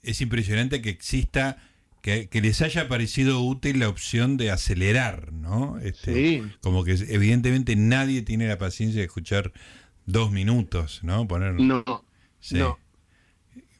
es, 0.03 0.21
impresionante 0.21 0.81
que 0.81 0.89
exista, 0.89 1.57
que, 2.01 2.29
les 2.33 2.61
haya 2.61 2.89
parecido 2.89 3.41
útil 3.41 3.79
la 3.79 3.87
opción 3.87 4.35
de 4.35 4.51
acelerar, 4.51 5.31
¿no? 5.31 5.79
Este, 5.79 6.13
sí. 6.13 6.43
Como 6.61 6.83
que 6.83 6.91
evidentemente 7.07 7.77
nadie 7.77 8.21
tiene 8.21 8.49
la 8.49 8.57
paciencia 8.57 8.99
de 8.99 9.05
escuchar 9.05 9.53
dos 10.05 10.31
minutos, 10.31 10.99
¿no? 11.03 11.25
Poner, 11.25 11.53
no, 11.53 11.85
no. 12.51 12.79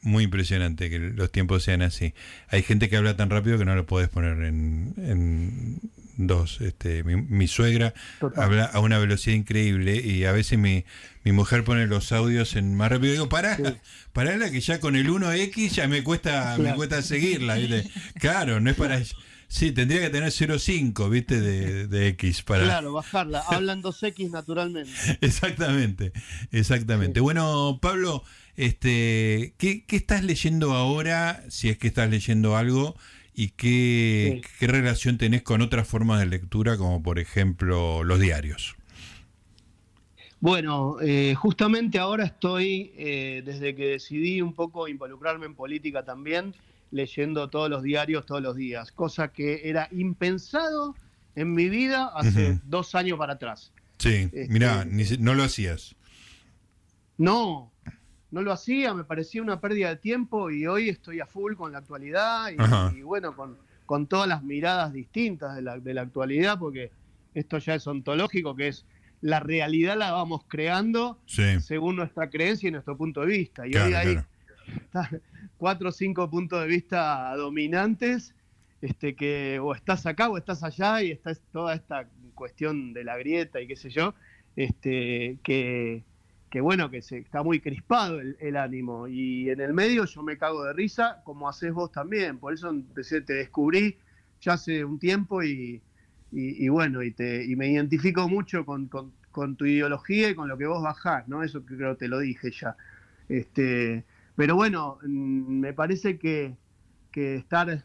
Muy 0.02 0.24
impresionante 0.24 0.90
que 0.90 0.98
los 0.98 1.32
tiempos 1.32 1.64
sean 1.64 1.82
así. 1.82 2.14
Hay 2.48 2.62
gente 2.62 2.88
que 2.88 2.96
habla 2.96 3.16
tan 3.16 3.30
rápido 3.30 3.58
que 3.58 3.64
no 3.64 3.74
lo 3.74 3.86
puedes 3.86 4.08
poner 4.08 4.42
en 4.44 5.80
dos. 6.18 6.60
Este, 6.60 7.04
mi, 7.04 7.48
suegra 7.48 7.94
habla 8.36 8.64
a 8.64 8.80
una 8.80 8.98
velocidad 8.98 9.36
increíble 9.36 9.96
y 9.96 10.24
a 10.24 10.32
veces 10.32 10.58
mi, 10.58 10.84
mi 11.24 11.32
mujer 11.32 11.64
pone 11.64 11.86
los 11.86 12.12
audios 12.12 12.56
en 12.56 12.74
más 12.74 12.90
rápido. 12.90 13.12
Digo, 13.12 13.28
pará, 13.28 13.56
pará 14.12 14.50
que 14.50 14.60
ya 14.60 14.80
con 14.80 14.96
el 14.96 15.08
1X 15.08 15.70
ya 15.70 15.88
me 15.88 16.02
cuesta, 16.02 16.56
me 16.58 16.74
cuesta 16.74 17.00
seguirla. 17.00 17.56
Claro, 18.18 18.60
no 18.60 18.70
es 18.70 18.76
para... 18.76 19.00
Sí, 19.50 19.72
tendría 19.72 20.02
que 20.02 20.10
tener 20.10 20.28
0,5, 20.28 21.08
¿viste? 21.08 21.40
De, 21.40 21.86
de, 21.86 22.08
X 22.08 22.42
para... 22.42 22.64
Claro, 22.64 22.92
bajarla. 22.92 23.40
Hablan 23.48 23.82
2X 23.82 24.30
naturalmente. 24.30 24.92
exactamente, 25.22 26.12
exactamente. 26.50 27.20
Bueno, 27.20 27.78
Pablo, 27.80 28.24
este, 28.58 29.54
¿qué, 29.56 29.84
¿qué 29.86 29.96
estás 29.96 30.22
leyendo 30.22 30.74
ahora? 30.74 31.42
Si 31.48 31.70
es 31.70 31.78
que 31.78 31.88
estás 31.88 32.10
leyendo 32.10 32.56
algo 32.56 32.94
¿Y 33.40 33.50
qué, 33.50 34.42
qué, 34.58 34.66
relación 34.66 35.16
tenés 35.16 35.42
con 35.42 35.62
otras 35.62 35.86
formas 35.86 36.18
de 36.18 36.26
lectura, 36.26 36.76
como 36.76 37.04
por 37.04 37.20
ejemplo 37.20 38.02
los 38.02 38.18
diarios? 38.18 38.74
Bueno, 40.40 40.96
eh, 41.00 41.36
justamente 41.36 42.00
ahora 42.00 42.24
estoy, 42.24 42.90
eh, 42.96 43.42
desde 43.44 43.76
que 43.76 43.86
decidí 43.90 44.42
un 44.42 44.54
poco 44.54 44.88
involucrarme 44.88 45.46
en 45.46 45.54
política 45.54 46.04
también, 46.04 46.52
leyendo 46.90 47.48
todos 47.48 47.70
los 47.70 47.84
diarios 47.84 48.26
todos 48.26 48.42
los 48.42 48.56
días, 48.56 48.90
cosa 48.90 49.28
que 49.28 49.68
era 49.68 49.88
impensado 49.92 50.96
en 51.36 51.54
mi 51.54 51.68
vida 51.68 52.10
hace 52.16 52.58
dos 52.64 52.96
años 52.96 53.18
para 53.18 53.34
atrás. 53.34 53.70
Sí, 53.98 54.28
mira, 54.48 54.84
mirá, 54.84 55.16
no 55.20 55.34
lo 55.34 55.44
hacías. 55.44 55.94
No, 57.18 57.70
no 58.30 58.42
lo 58.42 58.52
hacía, 58.52 58.94
me 58.94 59.04
parecía 59.04 59.42
una 59.42 59.60
pérdida 59.60 59.88
de 59.88 59.96
tiempo 59.96 60.50
y 60.50 60.66
hoy 60.66 60.88
estoy 60.88 61.20
a 61.20 61.26
full 61.26 61.54
con 61.54 61.72
la 61.72 61.78
actualidad 61.78 62.50
y, 62.94 63.02
bueno, 63.02 63.34
con, 63.34 63.56
con, 63.86 64.06
todas 64.06 64.28
las 64.28 64.42
miradas 64.42 64.92
distintas 64.92 65.56
de 65.56 65.62
la, 65.62 65.78
de 65.78 65.94
la, 65.94 66.02
actualidad, 66.02 66.58
porque 66.58 66.90
esto 67.34 67.58
ya 67.58 67.74
es 67.74 67.86
ontológico, 67.86 68.54
que 68.54 68.68
es 68.68 68.84
la 69.20 69.40
realidad 69.40 69.96
la 69.96 70.12
vamos 70.12 70.42
creando 70.46 71.18
según 71.26 71.96
nuestra 71.96 72.30
creencia 72.30 72.68
y 72.68 72.72
nuestro 72.72 72.96
punto 72.96 73.22
de 73.22 73.26
vista. 73.26 73.66
Y 73.66 73.74
hoy 73.74 73.94
hay 73.94 74.18
cuatro 75.56 75.88
o 75.88 75.92
cinco 75.92 76.28
puntos 76.30 76.60
de 76.60 76.68
vista 76.68 77.34
dominantes, 77.36 78.34
este, 78.80 79.16
que 79.16 79.58
o 79.60 79.74
estás 79.74 80.06
acá 80.06 80.28
o 80.28 80.38
estás 80.38 80.62
allá 80.62 81.02
y 81.02 81.10
está 81.10 81.34
toda 81.52 81.74
esta 81.74 82.08
cuestión 82.34 82.92
de 82.92 83.04
la 83.04 83.16
grieta 83.16 83.60
y 83.60 83.66
qué 83.66 83.74
sé 83.74 83.90
yo, 83.90 84.14
este, 84.54 85.38
que 85.42 86.04
que 86.50 86.60
bueno, 86.60 86.90
que 86.90 87.02
se, 87.02 87.18
está 87.18 87.42
muy 87.42 87.60
crispado 87.60 88.20
el, 88.20 88.56
ánimo. 88.56 89.08
Y 89.08 89.50
en 89.50 89.60
el 89.60 89.74
medio 89.74 90.04
yo 90.04 90.22
me 90.22 90.38
cago 90.38 90.64
de 90.64 90.72
risa, 90.72 91.20
como 91.24 91.48
haces 91.48 91.72
vos 91.72 91.92
también. 91.92 92.38
Por 92.38 92.52
eso 92.54 92.70
empecé, 92.70 93.20
te 93.20 93.34
descubrí 93.34 93.98
ya 94.40 94.54
hace 94.54 94.84
un 94.84 94.98
tiempo 94.98 95.42
y, 95.42 95.82
bueno, 96.68 97.02
y, 97.02 97.10
te, 97.10 97.44
y 97.44 97.56
me 97.56 97.70
identifico 97.70 98.28
mucho 98.28 98.64
con, 98.64 98.88
tu 98.88 99.64
ideología 99.66 100.30
y 100.30 100.34
con 100.34 100.48
lo 100.48 100.56
que 100.58 100.66
vos 100.66 100.82
bajás, 100.82 101.28
¿no? 101.28 101.42
Eso 101.42 101.64
creo 101.64 101.94
que 101.94 101.98
te 102.00 102.08
lo 102.08 102.18
dije 102.20 102.50
ya. 102.50 102.76
Este, 103.28 104.04
pero 104.36 104.56
bueno, 104.56 104.98
mm, 105.02 105.60
me 105.60 105.72
parece 105.72 106.18
que 106.18 106.56
estar 107.14 107.84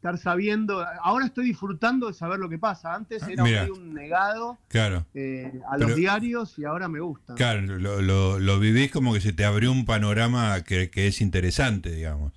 estar 0.00 0.16
sabiendo. 0.16 0.82
Ahora 1.02 1.26
estoy 1.26 1.44
disfrutando 1.44 2.06
de 2.06 2.14
saber 2.14 2.38
lo 2.38 2.48
que 2.48 2.58
pasa. 2.58 2.94
Antes 2.94 3.22
era 3.28 3.44
un 3.44 3.92
negado 3.92 4.58
claro. 4.68 5.04
Eh, 5.12 5.60
a 5.70 5.76
los 5.76 5.94
diarios 5.94 6.58
y 6.58 6.64
ahora 6.64 6.88
me 6.88 7.00
gusta. 7.00 7.34
Claro, 7.34 7.60
lo, 7.60 8.38
lo, 8.38 8.58
vivís 8.58 8.90
como 8.90 9.12
que 9.12 9.20
se 9.20 9.34
te 9.34 9.44
abrió 9.44 9.70
un 9.70 9.84
panorama 9.84 10.64
que, 10.64 10.90
es 10.94 11.20
interesante, 11.20 11.90
digamos. 11.90 12.32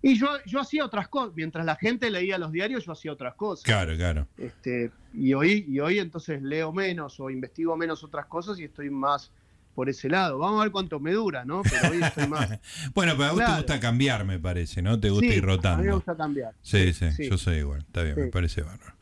Y 0.00 0.16
yo, 0.16 0.28
yo 0.46 0.60
hacía 0.60 0.84
otras 0.84 1.08
cosas. 1.08 1.34
Mientras 1.34 1.66
la 1.66 1.74
gente 1.74 2.08
leía 2.08 2.38
los 2.38 2.52
diarios, 2.52 2.84
yo 2.84 2.92
hacía 2.92 3.12
otras 3.12 3.34
cosas. 3.34 3.64
Claro, 3.64 3.96
claro. 3.96 4.28
Este, 4.38 4.92
y, 5.12 5.34
hoy, 5.34 5.64
y 5.66 5.80
hoy 5.80 5.98
entonces 5.98 6.40
leo 6.40 6.72
menos 6.72 7.18
o 7.18 7.30
investigo 7.30 7.76
menos 7.76 8.04
otras 8.04 8.26
cosas 8.26 8.60
y 8.60 8.64
estoy 8.64 8.90
más 8.90 9.32
por 9.80 9.88
ese 9.88 10.10
lado. 10.10 10.36
Vamos 10.36 10.60
a 10.60 10.64
ver 10.64 10.72
cuánto 10.72 11.00
me 11.00 11.10
dura, 11.14 11.46
¿no? 11.46 11.62
Pero 11.62 11.90
hoy 11.90 12.02
estoy 12.02 12.28
más. 12.28 12.50
bueno, 12.94 13.14
pero 13.16 13.30
a 13.30 13.32
vos 13.32 13.42
te 13.42 13.56
gusta 13.56 13.80
cambiar, 13.80 14.26
me 14.26 14.38
parece, 14.38 14.82
¿no? 14.82 15.00
Te 15.00 15.08
gusta 15.08 15.24
ir 15.24 15.42
rotando. 15.42 15.78
A 15.78 15.80
mí 15.80 15.86
me 15.86 15.94
gusta 15.94 16.14
cambiar. 16.14 16.52
Sí, 16.60 16.92
sí, 16.92 17.06
yo 17.30 17.38
soy 17.38 17.60
igual. 17.60 17.80
Está 17.80 18.02
bien, 18.02 18.14
me 18.16 18.26
parece 18.26 18.60
bárbaro. 18.60 18.92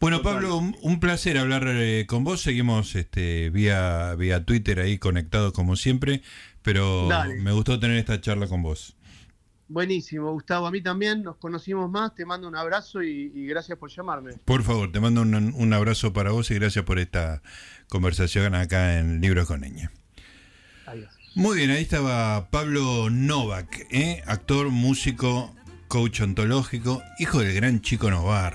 Bueno, 0.00 0.22
Pablo, 0.22 0.56
un, 0.56 0.98
placer 0.98 1.36
hablar 1.36 1.64
eh, 1.66 2.06
con 2.08 2.24
vos. 2.24 2.40
Seguimos 2.40 2.94
este, 2.94 3.50
vía, 3.50 4.14
vía 4.14 4.46
Twitter 4.46 4.80
ahí 4.80 4.96
conectados 4.96 5.52
como 5.52 5.76
siempre, 5.76 6.22
pero 6.62 7.06
me 7.42 7.52
gustó 7.52 7.78
tener 7.78 7.98
esta 7.98 8.18
charla 8.18 8.46
con 8.46 8.62
vos. 8.62 8.96
Buenísimo, 9.68 10.32
Gustavo. 10.32 10.66
A 10.66 10.70
mí 10.70 10.80
también 10.80 11.22
nos 11.22 11.36
conocimos 11.36 11.90
más. 11.90 12.14
Te 12.14 12.24
mando 12.24 12.48
un 12.48 12.56
abrazo 12.56 13.02
y, 13.02 13.46
gracias 13.46 13.76
por 13.76 13.90
llamarme. 13.90 14.32
Por 14.46 14.62
favor, 14.62 14.90
te 14.90 15.00
mando 15.00 15.20
un, 15.20 15.34
un, 15.54 15.72
abrazo 15.74 16.14
para 16.14 16.30
vos 16.30 16.50
y 16.50 16.54
gracias 16.54 16.86
por 16.86 16.98
esta 16.98 17.42
conversación 17.90 18.54
acá 18.54 18.98
en 18.98 19.20
Libros 19.20 19.46
con 19.46 19.60
Niña. 19.60 19.92
Muy 21.34 21.56
bien, 21.56 21.70
ahí 21.70 21.82
estaba 21.82 22.48
Pablo 22.50 23.10
Novak, 23.10 23.86
¿eh? 23.90 24.22
actor, 24.26 24.70
músico, 24.70 25.54
coach 25.88 26.20
ontológico, 26.20 27.02
hijo 27.18 27.40
del 27.40 27.54
gran 27.54 27.80
Chico 27.80 28.10
Novar. 28.10 28.54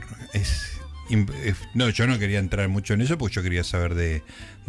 No, 1.73 1.89
yo 1.89 2.05
no 2.05 2.19
quería 2.19 2.39
entrar 2.39 2.69
mucho 2.69 2.93
en 2.93 3.01
eso 3.01 3.17
porque 3.17 3.36
yo 3.36 3.43
quería 3.43 3.63
saber 3.63 3.95
de, 3.95 4.21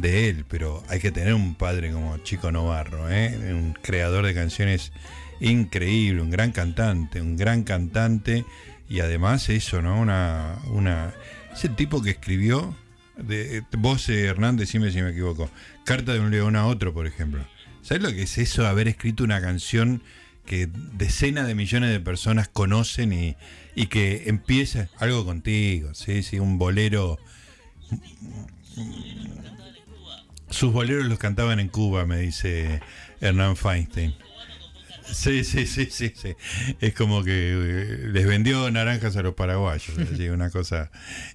él, 0.02 0.44
pero 0.48 0.82
hay 0.88 0.98
que 0.98 1.12
tener 1.12 1.34
un 1.34 1.54
padre 1.54 1.92
como 1.92 2.16
Chico 2.18 2.50
Novarro, 2.50 3.11
¿eh? 3.11 3.52
un 3.52 3.74
creador 3.74 4.24
de 4.24 4.34
canciones 4.34 4.92
increíble, 5.40 6.22
un 6.22 6.30
gran 6.30 6.52
cantante, 6.52 7.20
un 7.20 7.36
gran 7.36 7.62
cantante 7.62 8.44
y 8.88 9.00
además 9.00 9.48
eso, 9.50 9.82
¿no? 9.82 10.00
Una, 10.00 10.58
una, 10.72 11.12
ese 11.52 11.68
tipo 11.68 12.02
que 12.02 12.11
escribió, 12.11 12.74
de, 13.23 13.62
vos 13.79 14.09
Hernández, 14.09 14.68
decime 14.68 14.91
si 14.91 15.03
me 15.03 15.11
equivoco, 15.11 15.51
Carta 15.85 16.12
de 16.12 16.21
un 16.21 16.31
león 16.31 16.57
a 16.57 16.66
otro, 16.66 16.93
por 16.93 17.07
ejemplo. 17.07 17.45
¿Sabes 17.83 18.03
lo 18.03 18.11
que 18.11 18.23
es 18.23 18.39
eso, 18.39 18.66
haber 18.66 18.89
escrito 18.89 19.25
una 19.25 19.41
canción 19.41 20.03
que 20.45 20.68
decenas 20.95 21.47
de 21.47 21.55
millones 21.55 21.91
de 21.91 22.01
personas 22.01 22.49
conocen 22.49 23.12
y, 23.12 23.37
y 23.75 23.87
que 23.87 24.25
empieza 24.27 24.89
algo 24.99 25.25
contigo, 25.25 25.95
¿sí? 25.95 26.23
sí, 26.23 26.39
un 26.39 26.59
bolero. 26.59 27.18
Sus 30.51 30.73
boleros 30.73 31.07
los 31.07 31.18
cantaban 31.18 31.61
en 31.61 31.68
Cuba, 31.68 32.07
me 32.07 32.18
dice 32.18 32.81
Hernán 33.21 33.57
Feinstein. 33.57 34.14
Sí, 35.12 35.44
sí, 35.44 35.66
sí, 35.66 35.88
sí, 35.90 36.12
sí. 36.14 36.36
Es 36.80 36.94
como 36.94 37.22
que 37.22 37.52
eh, 37.52 38.08
les 38.08 38.26
vendió 38.26 38.70
naranjas 38.70 39.16
a 39.16 39.22
los 39.22 39.34
paraguayos. 39.34 39.96
una 40.32 40.50
cosa 40.50 40.90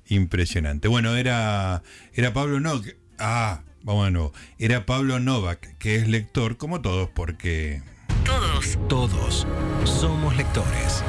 impresionante. 0.08 0.88
Bueno, 0.88 1.16
era, 1.16 1.84
era 2.14 2.34
Pablo 2.34 2.60
Novak. 2.60 2.96
Ah, 3.20 3.62
vamos 3.84 4.06
de 4.06 4.12
nuevo. 4.12 4.34
Era 4.60 4.86
Pablo 4.86 5.20
Novak, 5.20 5.78
que 5.78 5.96
es 5.96 6.08
lector, 6.08 6.58
como 6.58 6.82
todos, 6.82 7.10
porque. 7.10 7.82
Todos. 8.24 8.78
Todos 8.88 9.48
somos 9.86 10.36
lectores. 10.36 11.04